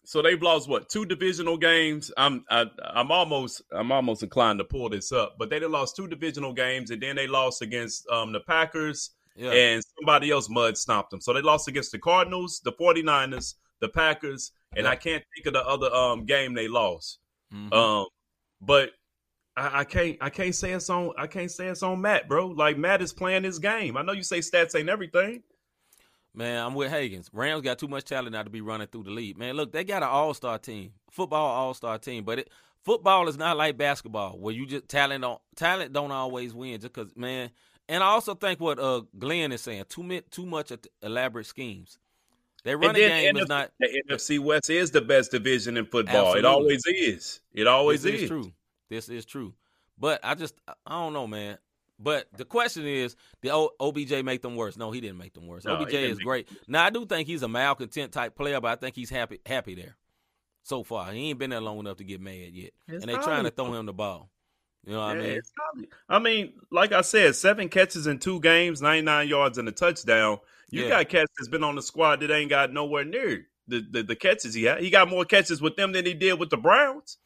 [0.04, 2.10] So they've lost what two divisional games.
[2.16, 5.60] I'm I, am i am almost I'm almost inclined to pull this up, but they
[5.60, 9.50] lost two divisional games, and then they lost against um, the Packers, yeah.
[9.50, 11.20] and somebody else mud stomped them.
[11.20, 14.90] So they lost against the Cardinals, the 49ers, the Packers, and yeah.
[14.90, 17.18] I can't think of the other um, game they lost.
[17.52, 17.72] Mm-hmm.
[17.72, 18.06] Um,
[18.60, 18.90] but
[19.56, 22.48] I, I, can't I can't say it's on I can't say it's on Matt, bro.
[22.48, 23.96] Like Matt is playing his game.
[23.96, 25.42] I know you say stats ain't everything.
[26.32, 27.28] Man, I'm with Hagans.
[27.32, 29.36] Rams got too much talent now to be running through the league.
[29.36, 32.50] Man, look, they got an all star team, football all star team, but it
[32.84, 36.92] football is not like basketball where you just talent don't talent don't always win just
[36.92, 37.50] because man.
[37.88, 41.98] And I also think what uh Glenn is saying too too much elaborate schemes.
[42.64, 43.70] Their running game NFC, is not.
[43.80, 46.34] The NFC West is the best division in football.
[46.34, 46.40] Absolutely.
[46.40, 47.40] It always is.
[47.52, 48.22] It always this is.
[48.22, 48.52] is true.
[48.88, 49.54] This is true.
[49.98, 51.58] But I just I don't know, man.
[52.02, 54.76] But the question is, did OBJ make them worse?
[54.76, 55.66] No, he didn't make them worse.
[55.66, 56.48] No, OBJ is great.
[56.66, 59.74] Now I do think he's a malcontent type player, but I think he's happy happy
[59.74, 59.96] there
[60.62, 61.12] so far.
[61.12, 63.50] He ain't been there long enough to get mad yet, it's and they're trying to
[63.50, 64.30] throw him the ball.
[64.86, 65.86] You know what yeah, I mean?
[66.08, 70.38] I mean, like I said, seven catches in two games, 99 yards and a touchdown.
[70.70, 70.88] You yeah.
[70.90, 74.16] got cats that's been on the squad that ain't got nowhere near the, the, the
[74.16, 74.80] catches he had.
[74.80, 77.18] He got more catches with them than he did with the Browns.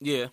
[0.00, 0.26] Yeah.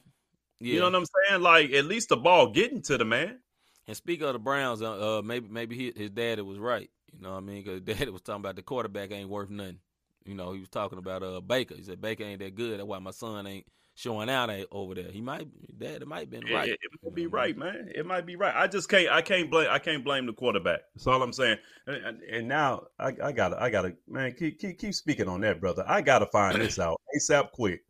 [0.60, 0.74] Yeah.
[0.74, 1.42] You know what I'm saying?
[1.42, 3.40] Like at least the ball getting to the man.
[3.88, 6.90] And speak of the Browns, uh, uh maybe maybe he, his daddy was right.
[7.14, 7.64] You know what I mean?
[7.64, 9.80] Because daddy was talking about the quarterback ain't worth nothing.
[10.24, 11.76] You know, he was talking about uh Baker.
[11.76, 12.80] He said Baker ain't that good.
[12.80, 13.66] That's why my son ain't
[14.02, 15.12] showing out over there.
[15.12, 15.48] He might,
[15.78, 16.70] dad, it might been right.
[16.70, 17.92] It, it might be right, man.
[17.94, 18.54] It might be right.
[18.56, 19.10] I just can't.
[19.10, 19.68] I can't blame.
[19.70, 20.82] I can't blame the quarterback.
[20.96, 21.58] That's all I'm saying.
[21.88, 23.62] And, and now I, I gotta.
[23.62, 23.96] I gotta.
[24.08, 25.86] Man, keep, keep keep speaking on that, brother.
[25.88, 27.84] I gotta find this out asap quick.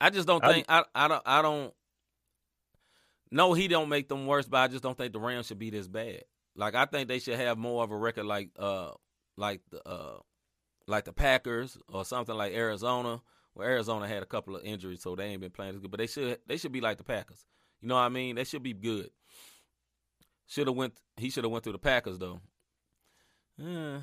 [0.00, 0.66] I just don't think.
[0.68, 1.22] I, I, I don't.
[1.24, 1.74] I don't.
[3.30, 5.70] No, he don't make them worse, but I just don't think the Rams should be
[5.70, 6.22] this bad.
[6.56, 8.90] Like I think they should have more of a record like uh
[9.36, 10.18] like the uh
[10.86, 13.20] like the Packers or something like Arizona.
[13.58, 15.90] Where Arizona had a couple of injuries, so they ain't been playing as good.
[15.90, 17.44] But they should they should be like the Packers.
[17.82, 18.36] You know what I mean?
[18.36, 19.10] They should be good.
[20.46, 20.94] Should have went.
[21.16, 22.38] He should have went through the Packers though.
[23.56, 24.02] Yeah,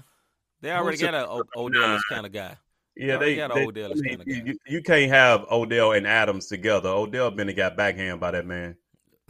[0.59, 2.57] they already got a Odell kind of guy.
[2.97, 4.41] Yeah, they, got they, Odell kind of guy.
[4.45, 6.89] You, you, can't have Odell and Adams together.
[6.89, 8.75] Odell been got backhand by that man.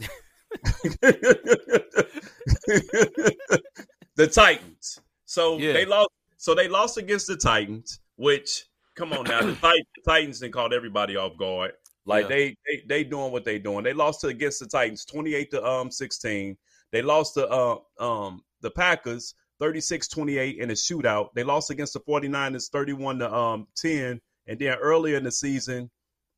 [4.16, 5.00] the Titans.
[5.24, 5.72] So yeah.
[5.72, 6.10] they lost.
[6.36, 8.64] So they lost against the Titans, which
[8.96, 11.72] come on now, the, Titans, the Titans didn't caught everybody off guard.
[12.04, 12.28] Like yeah.
[12.28, 13.84] they, they they doing what they doing.
[13.84, 16.56] They lost to against the Titans, twenty eight to um sixteen.
[16.92, 21.28] They lost to uh, um the Packers 36-28 in a shootout.
[21.34, 24.20] They lost against the 49ers 31 to um 10.
[24.46, 25.90] And then earlier in the season,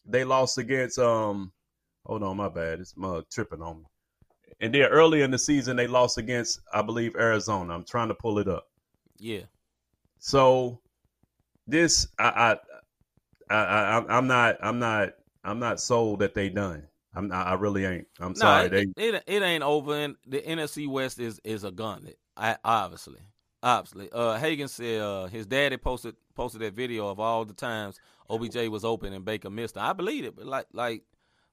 [0.05, 1.53] they lost against um
[2.07, 2.81] hold on, my bad.
[2.81, 3.85] It's my tripping on me.
[4.61, 7.75] And then early in the season, they lost against, I believe, Arizona.
[7.75, 8.67] I'm trying to pull it up.
[9.19, 9.43] Yeah.
[10.19, 10.81] So
[11.69, 12.59] this, I,
[13.51, 15.11] I, I, I am not, I'm not,
[15.45, 16.89] I'm not sold that they done.
[17.15, 18.07] I'm, not, I really ain't.
[18.21, 18.67] I'm no, sorry.
[18.67, 19.95] It, they, it, it ain't over.
[19.95, 22.19] And the NFC West is is a gauntlet.
[22.37, 23.21] I, obviously,
[23.63, 24.11] obviously.
[24.13, 27.99] Uh, Hagan said uh, his daddy posted posted that video of all the times
[28.31, 29.77] OBJ was open and Baker missed.
[29.77, 31.03] I believe it, but like like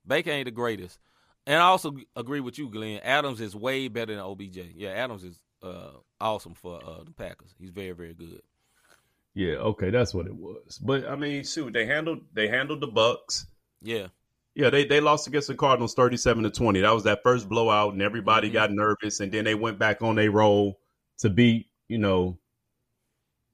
[0.05, 0.99] Baker ain't the greatest.
[1.47, 2.99] And I also agree with you, Glenn.
[3.03, 4.57] Adams is way better than OBJ.
[4.76, 7.53] Yeah, Adams is uh, awesome for uh, the Packers.
[7.59, 8.41] He's very, very good.
[9.36, 10.80] Yeah, okay, that's what it was.
[10.80, 13.46] But I mean, shoot, they handled they handled the Bucks.
[13.82, 14.08] Yeah.
[14.56, 16.80] Yeah, they, they lost against the Cardinals thirty seven to twenty.
[16.80, 18.54] That was that first blowout, and everybody mm-hmm.
[18.54, 20.80] got nervous, and then they went back on their roll
[21.20, 22.40] to beat, you know.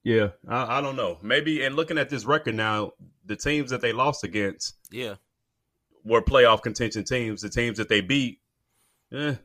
[0.04, 1.18] Yeah, I, I don't know.
[1.24, 2.92] Maybe and looking at this record now,
[3.26, 5.16] the teams that they lost against, yeah,
[6.04, 7.42] were playoff contention teams.
[7.42, 8.40] The teams that they beat,
[9.12, 9.36] eh,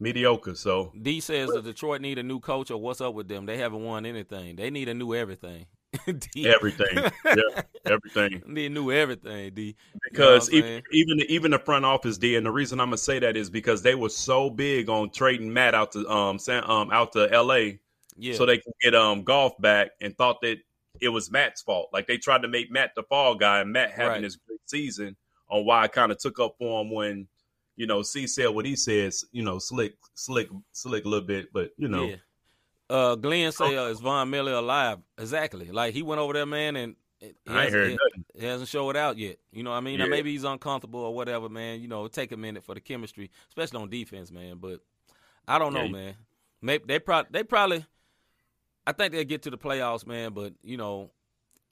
[0.00, 0.54] mediocre.
[0.54, 3.46] So D says that Detroit need a new coach or what's up with them?
[3.46, 4.56] They haven't won anything.
[4.56, 5.66] They need a new everything.
[6.34, 6.46] D.
[6.46, 8.42] Everything, yeah, everything.
[8.46, 9.74] They knew everything, D.
[10.10, 12.98] Because you know even, even even the front office, D, and the reason I'm gonna
[12.98, 16.90] say that is because they were so big on trading Matt out to um um
[16.90, 17.80] out to L.A.
[18.18, 18.34] Yeah.
[18.34, 20.58] So they could get um Goff back, and thought that
[21.00, 21.88] it was Matt's fault.
[21.90, 24.22] Like they tried to make Matt the fall guy, and Matt having right.
[24.22, 25.16] this great season
[25.48, 27.28] on why I kind of took up for him when,
[27.78, 31.52] you know, C said what he says, you know, slick, slick, slick a little bit,
[31.52, 32.06] but you know.
[32.06, 32.16] Yeah.
[32.90, 34.98] Uh, Glenn say uh, is Von Miller alive?
[35.16, 35.70] Exactly.
[35.70, 38.24] Like he went over there, man, and it, I heard nothing.
[38.34, 39.36] He hasn't showed it out yet.
[39.52, 40.00] You know what I mean?
[40.00, 40.06] Yeah.
[40.06, 41.80] Now, maybe he's uncomfortable or whatever, man.
[41.80, 44.56] You know, take a minute for the chemistry, especially on defense, man.
[44.58, 44.80] But
[45.46, 45.92] I don't know, yeah.
[45.92, 46.14] man.
[46.60, 47.86] Maybe they probably they probably
[48.88, 50.32] I think they'll get to the playoffs, man.
[50.32, 51.12] But you know,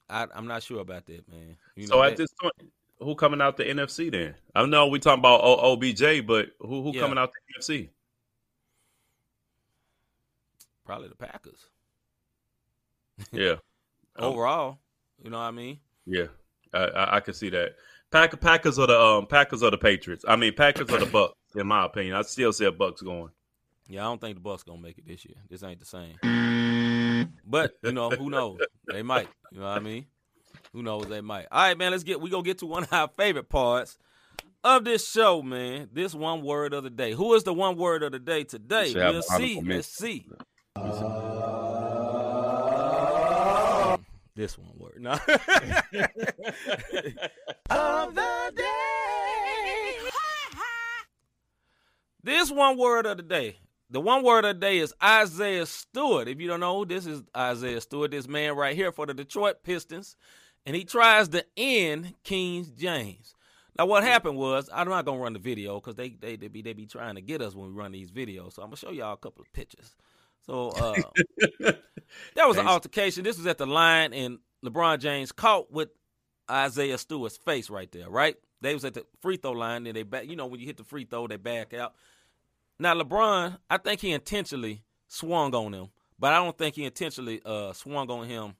[0.09, 1.57] I, am not sure about that, man.
[1.75, 4.35] You so know, at that, this point, who coming out the NFC then?
[4.55, 7.01] I know we talking about o- OBJ, but who who yeah.
[7.01, 7.89] coming out the NFC?
[10.85, 11.65] Probably the Packers.
[13.31, 13.55] yeah.
[14.19, 14.79] Overall,
[15.23, 15.79] you know what I mean?
[16.07, 16.25] Yeah,
[16.73, 17.75] I, I, I can see that.
[18.09, 20.25] Pack, Packers are the um, Packers are the Patriots.
[20.27, 21.35] I mean, Packers are the Bucks.
[21.55, 23.29] In my opinion, I still see a Bucks going.
[23.87, 25.35] Yeah, I don't think the Bucks gonna make it this year.
[25.49, 26.15] This ain't the same.
[27.45, 28.59] But you know, who knows?
[28.91, 29.27] They might.
[29.51, 30.05] You know what I mean?
[30.77, 31.07] Who knows?
[31.07, 31.47] They might.
[31.51, 31.89] All right, man.
[31.89, 32.21] Let's get.
[32.21, 33.97] We gonna get to one of our favorite parts
[34.63, 35.89] of this show, man.
[35.91, 37.13] This one word of the day.
[37.13, 38.93] Who is the one word of the day today?
[38.93, 39.59] We'll see.
[39.59, 40.27] Let's see.
[44.35, 44.99] This one word.
[44.99, 45.13] No.
[47.71, 49.97] of the day.
[52.21, 53.57] this one word of the day.
[53.89, 56.27] The one word of the day is Isaiah Stewart.
[56.27, 59.63] If you don't know, this is Isaiah Stewart, this man right here for the Detroit
[59.63, 60.15] Pistons
[60.67, 63.33] and he tries to end King James.
[63.79, 66.61] Now, what happened was I'm not gonna run the video because they, they they be
[66.61, 68.53] they be trying to get us when we run these videos.
[68.53, 69.95] So I'm gonna show y'all a couple of pictures.
[70.45, 70.93] So uh,
[72.35, 73.23] that was an altercation.
[73.23, 75.89] This was at the line, and LeBron James caught with
[76.51, 78.35] Isaiah Stewart's face right there, right?
[78.59, 80.27] They was at the free throw line, and they back.
[80.27, 81.93] You know, when you hit the free throw, they back out.
[82.77, 85.87] Now LeBron, I think he intentionally swung on him,
[86.19, 88.55] but I don't think he intentionally uh, swung on him.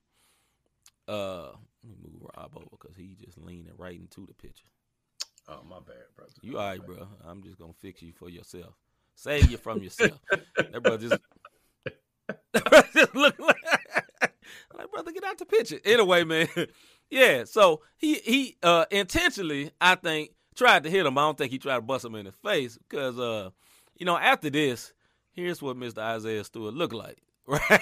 [1.06, 1.50] Uh,
[1.88, 4.68] let me move Rob over because he just leaning right into the picture.
[5.48, 6.32] Oh my bad, brother.
[6.42, 7.08] You all right, bro?
[7.26, 8.74] I'm just gonna fix you for yourself.
[9.16, 10.20] Save you from yourself.
[10.58, 11.22] that brother just,
[12.94, 13.56] just look like,
[14.78, 15.80] like brother, get out the picture.
[15.86, 16.48] Anyway, man.
[17.10, 21.18] Yeah, so he he uh intentionally, I think, tried to hit him.
[21.18, 23.52] I don't think he tried to bust him in the face because uh,
[23.98, 24.94] you know, after this,
[25.32, 26.00] here's what Mr.
[26.00, 27.20] Isaiah Stewart looked like.
[27.48, 27.82] Right?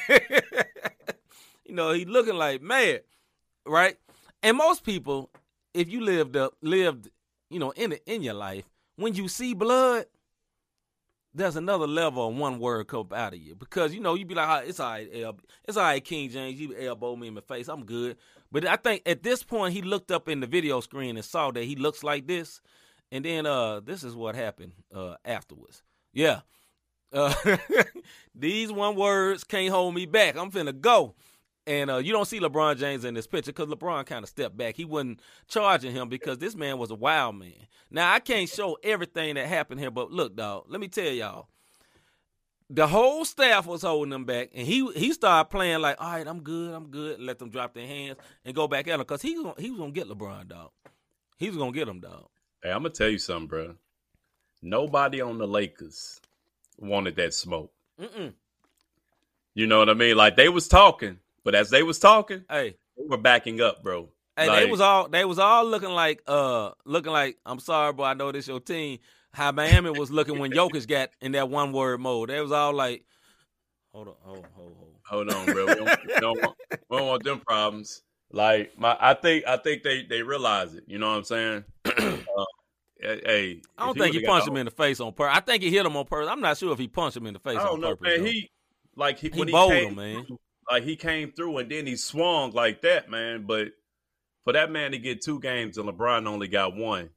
[1.65, 3.01] you know, he looking like mad,
[3.65, 3.97] right?
[4.43, 5.29] And most people,
[5.73, 7.09] if you lived up lived,
[7.49, 10.05] you know, in in your life, when you see blood,
[11.33, 14.35] there's another level of one word come out of you because you know you'd be
[14.35, 15.09] like, oh, it's all right,
[15.67, 18.17] it's all right, King James, you elbow me in the face, I'm good.
[18.51, 21.51] But I think at this point he looked up in the video screen and saw
[21.51, 22.61] that he looks like this,
[23.11, 25.83] and then uh, this is what happened uh afterwards.
[26.13, 26.41] Yeah,
[27.11, 27.33] uh,
[28.35, 30.37] these one words can't hold me back.
[30.37, 31.15] I'm finna go.
[31.67, 34.55] And uh, you don't see LeBron James in this picture because LeBron kind of stepped
[34.55, 34.75] back.
[34.75, 37.53] He wasn't charging him because this man was a wild man.
[37.89, 40.65] Now I can't show everything that happened here, but look, dog.
[40.67, 41.47] Let me tell y'all.
[42.69, 46.27] The whole staff was holding him back, and he he started playing like, "All right,
[46.27, 49.21] I'm good, I'm good." Let them drop their hands and go back at him because
[49.21, 50.71] he was gonna, he was gonna get LeBron, dog.
[51.37, 52.27] He was gonna get him, dog.
[52.63, 53.75] Hey, I'm gonna tell you something, bro.
[54.63, 56.19] Nobody on the Lakers
[56.79, 57.71] wanted that smoke.
[58.01, 58.33] Mm-mm.
[59.53, 60.17] You know what I mean?
[60.17, 64.09] Like they was talking, but as they was talking, Hey, they were backing up, bro.
[64.35, 67.93] Hey, Like- they was all they was all looking like uh looking like I'm sorry,
[67.93, 68.03] bro.
[68.03, 68.99] I know this your team.
[69.31, 72.29] How Miami was looking when Jokic got in that one word mode.
[72.29, 73.05] They was all like,
[73.93, 74.95] hold on, hold, hold, hold.
[75.07, 75.65] Hold on, bro.
[75.67, 76.55] We don't, we don't want,
[76.89, 78.01] we don't want them problems.
[78.31, 80.83] Like my, I think, I think they they realize it.
[80.87, 81.63] You know what I'm saying?
[81.85, 82.45] uh,
[82.99, 85.37] hey, I don't if think he punched him in the face on purpose.
[85.37, 86.29] I think he hit him on purpose.
[86.29, 88.07] I'm not sure if he punched him in the face I on don't know, purpose.
[88.07, 88.19] man.
[88.19, 88.25] though.
[88.25, 88.49] He
[88.95, 90.37] like he, He when bowled he came him, man.
[90.69, 93.45] Like he came through and then he swung like that, man.
[93.45, 93.69] But
[94.43, 97.09] for that man to get two games and LeBron only got one,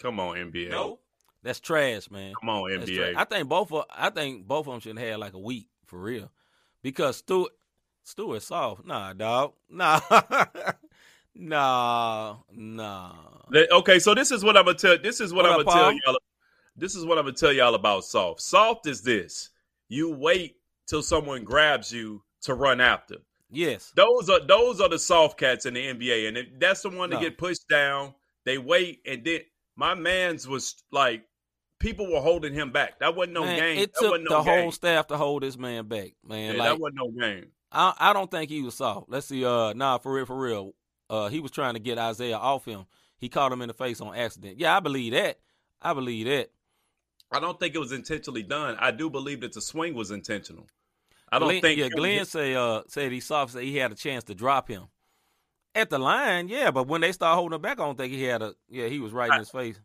[0.00, 0.98] come on NBA, No,
[1.42, 2.34] That's trash, man.
[2.40, 3.14] come on That's NBA.
[3.16, 5.98] I think both of I think both of them should have like a week for
[6.00, 6.30] real,
[6.82, 7.52] because Stewart
[8.04, 8.84] Stewart soft.
[8.84, 9.52] Nah, dog.
[9.70, 10.00] Nah,
[11.34, 13.14] nah, nah.
[13.50, 14.98] Okay, so this is what I'm gonna tell.
[14.98, 16.18] This is what, What I'm up, gonna tell y'all.
[16.76, 18.42] This is what I'm gonna tell y'all about soft.
[18.42, 19.48] Soft is this:
[19.88, 20.56] you wait
[20.92, 23.16] till someone grabs you to run after.
[23.50, 23.92] Yes.
[23.96, 27.08] Those are those are the soft cats in the NBA, and if that's the one
[27.10, 27.20] to No.
[27.22, 28.14] get pushed down.
[28.44, 29.40] They wait, and then
[29.76, 31.24] my man's was like
[31.78, 32.98] people were holding him back.
[32.98, 33.78] That wasn't no Man, game.
[33.78, 34.62] It that took wasn't the game.
[34.62, 36.56] whole staff to hold this man back, man.
[36.56, 37.46] Yeah, like that wasn't no game.
[37.70, 39.08] I, I don't think he was soft.
[39.08, 39.44] Let's see.
[39.46, 40.74] Uh, nah, for real, for real.
[41.08, 42.84] Uh, he was trying to get Isaiah off him.
[43.16, 44.58] He caught him in the face on accident.
[44.58, 45.38] Yeah, I believe that.
[45.80, 46.50] I believe that.
[47.30, 48.76] I don't think it was intentionally done.
[48.78, 50.66] I do believe that the swing was intentional.
[51.32, 53.90] I don't Glenn, think Yeah, Glenn hit- say uh said he saw Said he had
[53.90, 54.84] a chance to drop him
[55.74, 56.48] at the line.
[56.48, 58.54] Yeah, but when they start holding him back, I don't think he had a.
[58.68, 59.80] Yeah, he was right in his face.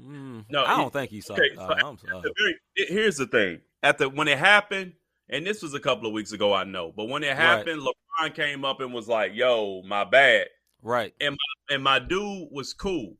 [0.00, 1.32] Mm, No, I don't think he saw.
[1.32, 1.56] okay, it.
[1.56, 3.60] so Uh, the very- it- here's the thing.
[3.82, 4.92] At the when it happened,
[5.28, 8.34] and this was a couple of weeks ago, I know, but when it happened, LeBron
[8.34, 10.48] came up and was like, "Yo, my bad,"
[10.82, 11.14] Right.
[11.20, 13.16] And my, and my dude was cool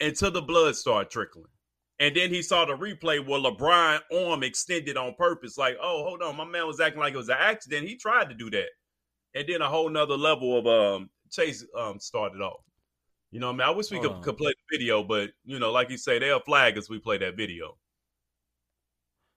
[0.00, 1.48] until the blood started trickling.
[2.00, 6.22] And then he saw the replay where LeBron arm extended on purpose, like, "Oh, hold
[6.22, 7.88] on, my man was acting like it was an accident.
[7.88, 8.68] He tried to do that."
[9.34, 12.60] And then a whole nother level of um chase um started off.
[13.30, 15.58] You know, what I mean, I wish we could, could play the video, but you
[15.58, 16.88] know, like you say, they'll flag us.
[16.88, 17.76] We play that video.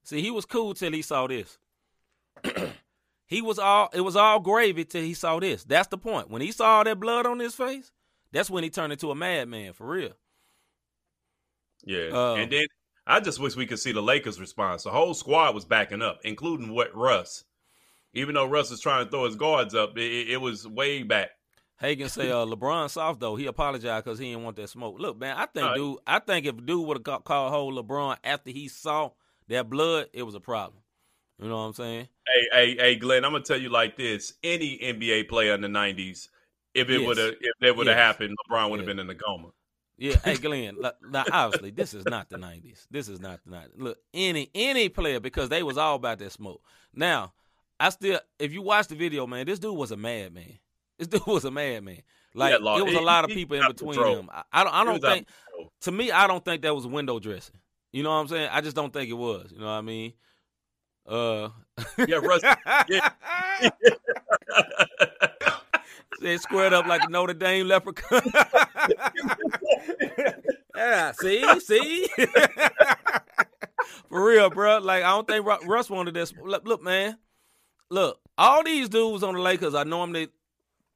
[0.03, 1.57] See, he was cool till he saw this.
[3.28, 5.64] he was all it was all gravy till he saw this.
[5.64, 6.30] That's the point.
[6.30, 7.91] When he saw all that blood on his face,
[8.32, 10.14] that's when he turned into a madman for real.
[11.86, 12.08] Yeah.
[12.10, 12.66] Um, and then
[13.08, 14.84] I just wish we could see the Lakers response.
[14.84, 17.44] The whole squad was backing up, including what Russ.
[18.14, 21.32] Even though Russ is trying to throw his guards up, it, it- was way back.
[21.80, 23.36] Hagan say uh, LeBron soft though.
[23.36, 24.98] He apologized because he didn't want that smoke.
[25.00, 25.76] Look, man, I think right.
[25.76, 29.10] dude, I think if dude would have called hold LeBron after he saw
[29.48, 30.80] that blood, it was a problem.
[31.40, 32.08] You know what I'm saying?
[32.28, 35.68] Hey, hey, hey, Glenn, I'm gonna tell you like this: any NBA player in the
[35.70, 36.28] '90s,
[36.76, 37.08] if it Yes.
[37.08, 38.06] would have, if that would have Yes.
[38.06, 38.92] happened, LeBron would have Yeah.
[38.94, 39.48] been in the coma.
[40.02, 40.78] Yeah, hey Glenn.
[41.12, 42.88] Now, obviously, this is not the '90s.
[42.89, 43.70] This is not the '90s.
[43.78, 46.60] Look, any any player because they was all about that smoke.
[46.91, 47.34] Now,
[47.80, 50.58] I still, if you watch the video, man, this dude was a madman.
[50.97, 52.02] This dude was a madman.
[52.34, 54.30] Like it was a lot of people in between them.
[54.34, 54.74] I, I don't.
[54.74, 55.28] I don't was out of think.
[55.82, 57.60] To me, I don't think that was window dressing.
[57.91, 58.49] You know what I'm saying?
[58.52, 59.52] I just don't think it was.
[59.52, 60.14] You know what I mean?
[61.08, 61.49] Uh.
[62.08, 62.41] Yeah, Russ.
[62.89, 63.10] yeah.
[66.22, 68.22] They squared up like a Notre Dame leprechaun.
[70.76, 72.08] yeah, see, see.
[74.10, 74.80] For real, bro.
[74.80, 76.34] Like I don't think Russ wanted this.
[76.44, 77.18] Look, look, man.
[77.90, 80.14] Look, all these dudes on the Lakers, I know them.
[80.14, 80.28] They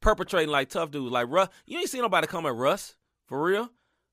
[0.00, 1.12] perpetrating like tough dudes.
[1.12, 2.96] Like Russ, you ain't seen nobody come at Russ.
[3.26, 3.68] For real.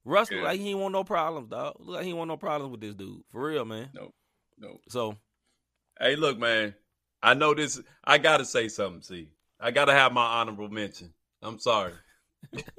[0.05, 0.41] Russ yeah.
[0.41, 1.75] like he ain't want no problems, dog.
[1.79, 3.23] Look like he ain't want no problems with this dude.
[3.31, 3.89] For real, man.
[3.93, 4.11] No,
[4.57, 4.79] no.
[4.89, 5.15] So,
[5.99, 6.73] hey, look, man.
[7.21, 7.81] I know this.
[8.03, 9.01] I gotta say something.
[9.01, 9.29] See,
[9.63, 11.13] I gotta have my honorable mention.
[11.41, 11.93] I'm sorry.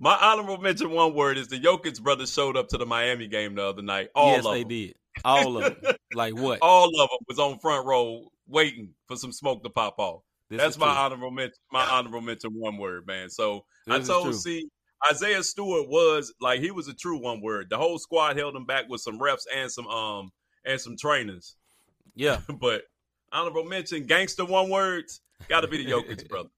[0.00, 3.54] my honorable mention, one word, is the Jokic brothers showed up to the Miami game
[3.54, 4.08] the other night.
[4.16, 4.68] All yes, of they them.
[4.68, 4.94] did.
[5.24, 5.94] All of them.
[6.14, 6.58] like what?
[6.62, 10.22] All of them was on front row waiting for some smoke to pop off.
[10.50, 10.96] This That's my true.
[10.96, 11.58] honorable mention.
[11.70, 13.30] My honorable mention, one word, man.
[13.30, 14.68] So this I told see
[15.10, 17.68] Isaiah Stewart was like he was a true one word.
[17.70, 20.30] The whole squad held him back with some refs and some um
[20.64, 21.54] and some trainers.
[22.16, 22.82] Yeah, but
[23.36, 26.48] honorable mention, gangster one words, got to be the Jokic brother.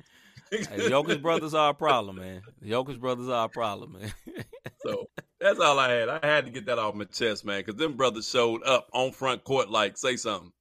[0.50, 2.42] hey, Jokic brothers are a problem, man.
[2.60, 4.12] The Jokic brothers are a problem, man.
[4.80, 5.06] so
[5.40, 6.08] that's all I had.
[6.08, 9.12] I had to get that off my chest, man, because them brothers showed up on
[9.12, 10.52] front court like say something.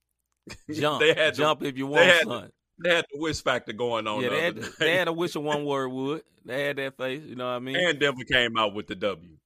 [0.72, 2.50] Jump, they had jump if you want, they had, son.
[2.84, 4.22] They had the wish factor going on.
[4.22, 6.24] Yeah, the they had, they had a wish of one word would.
[6.46, 7.76] They had that face, you know what I mean?
[7.76, 9.38] And Denver came out with the W.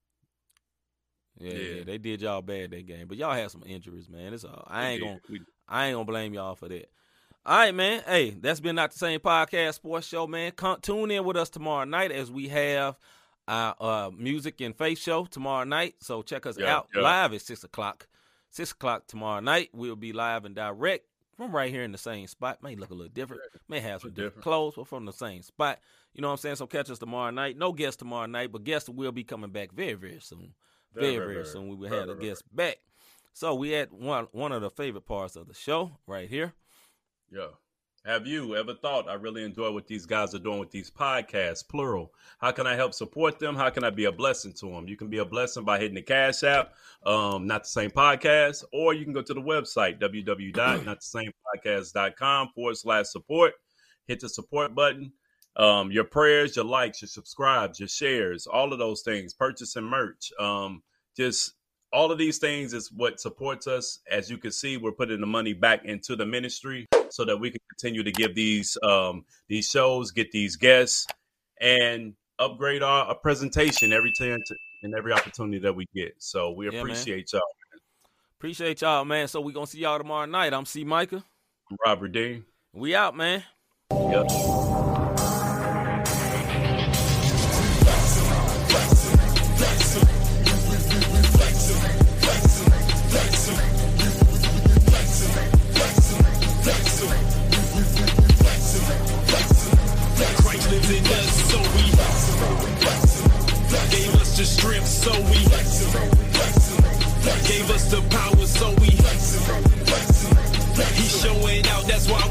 [1.39, 4.31] Yeah, yeah, yeah, they did y'all bad that game, but y'all had some injuries, man.
[4.31, 4.63] It's all.
[4.67, 5.19] I ain't gonna,
[5.71, 6.91] I ain't gonna blame y'all for that.
[7.45, 8.03] All right, man.
[8.05, 10.51] Hey, that's been not the same podcast sports show, man.
[10.51, 12.99] Come, tune in with us tomorrow night as we have
[13.47, 15.95] our uh, music and faith show tomorrow night.
[15.99, 17.01] So check us yeah, out yeah.
[17.01, 18.07] live at six o'clock.
[18.49, 19.69] Six o'clock tomorrow night.
[19.73, 21.05] We'll be live and direct
[21.37, 22.61] from right here in the same spot.
[22.61, 25.79] May look a little different, may have some different clothes, but from the same spot.
[26.13, 26.57] You know what I'm saying?
[26.57, 27.57] So catch us tomorrow night.
[27.57, 30.53] No guests tomorrow night, but guests will be coming back very, very soon.
[30.93, 31.69] Very, very, very soon.
[31.69, 32.77] We will have a guest back.
[33.33, 36.53] So we had one one of the favorite parts of the show right here.
[37.31, 37.47] Yeah.
[38.03, 41.67] Have you ever thought I really enjoy what these guys are doing with these podcasts,
[41.67, 42.11] plural?
[42.39, 43.55] How can I help support them?
[43.55, 44.87] How can I be a blessing to them?
[44.87, 46.73] You can be a blessing by hitting the Cash App,
[47.05, 53.05] um, not the same podcast, or you can go to the website, www.notthesamepodcast.com forward slash
[53.05, 53.53] support.
[54.07, 55.13] Hit the support button.
[55.55, 60.33] Um, your prayers, your likes, your subscribes, your shares, all of those things, purchasing merch,
[60.39, 60.81] um,
[61.15, 61.53] just
[61.93, 63.99] all of these things is what supports us.
[64.09, 67.51] As you can see, we're putting the money back into the ministry so that we
[67.51, 71.07] can continue to give these um, these shows, get these guests,
[71.59, 74.51] and upgrade our, our presentation every chance
[74.83, 76.13] and every opportunity that we get.
[76.17, 77.73] So we appreciate yeah, y'all.
[77.73, 77.81] Man.
[78.39, 79.27] Appreciate y'all, man.
[79.27, 80.53] So we gonna see y'all tomorrow night.
[80.53, 80.83] I'm C.
[80.83, 81.23] Micah.
[81.69, 82.43] I'm Robert D.
[82.73, 83.43] We out, man.
[83.91, 84.80] Yep.
[107.91, 110.37] the power, so we flexing.
[110.95, 112.30] He showing out, that's why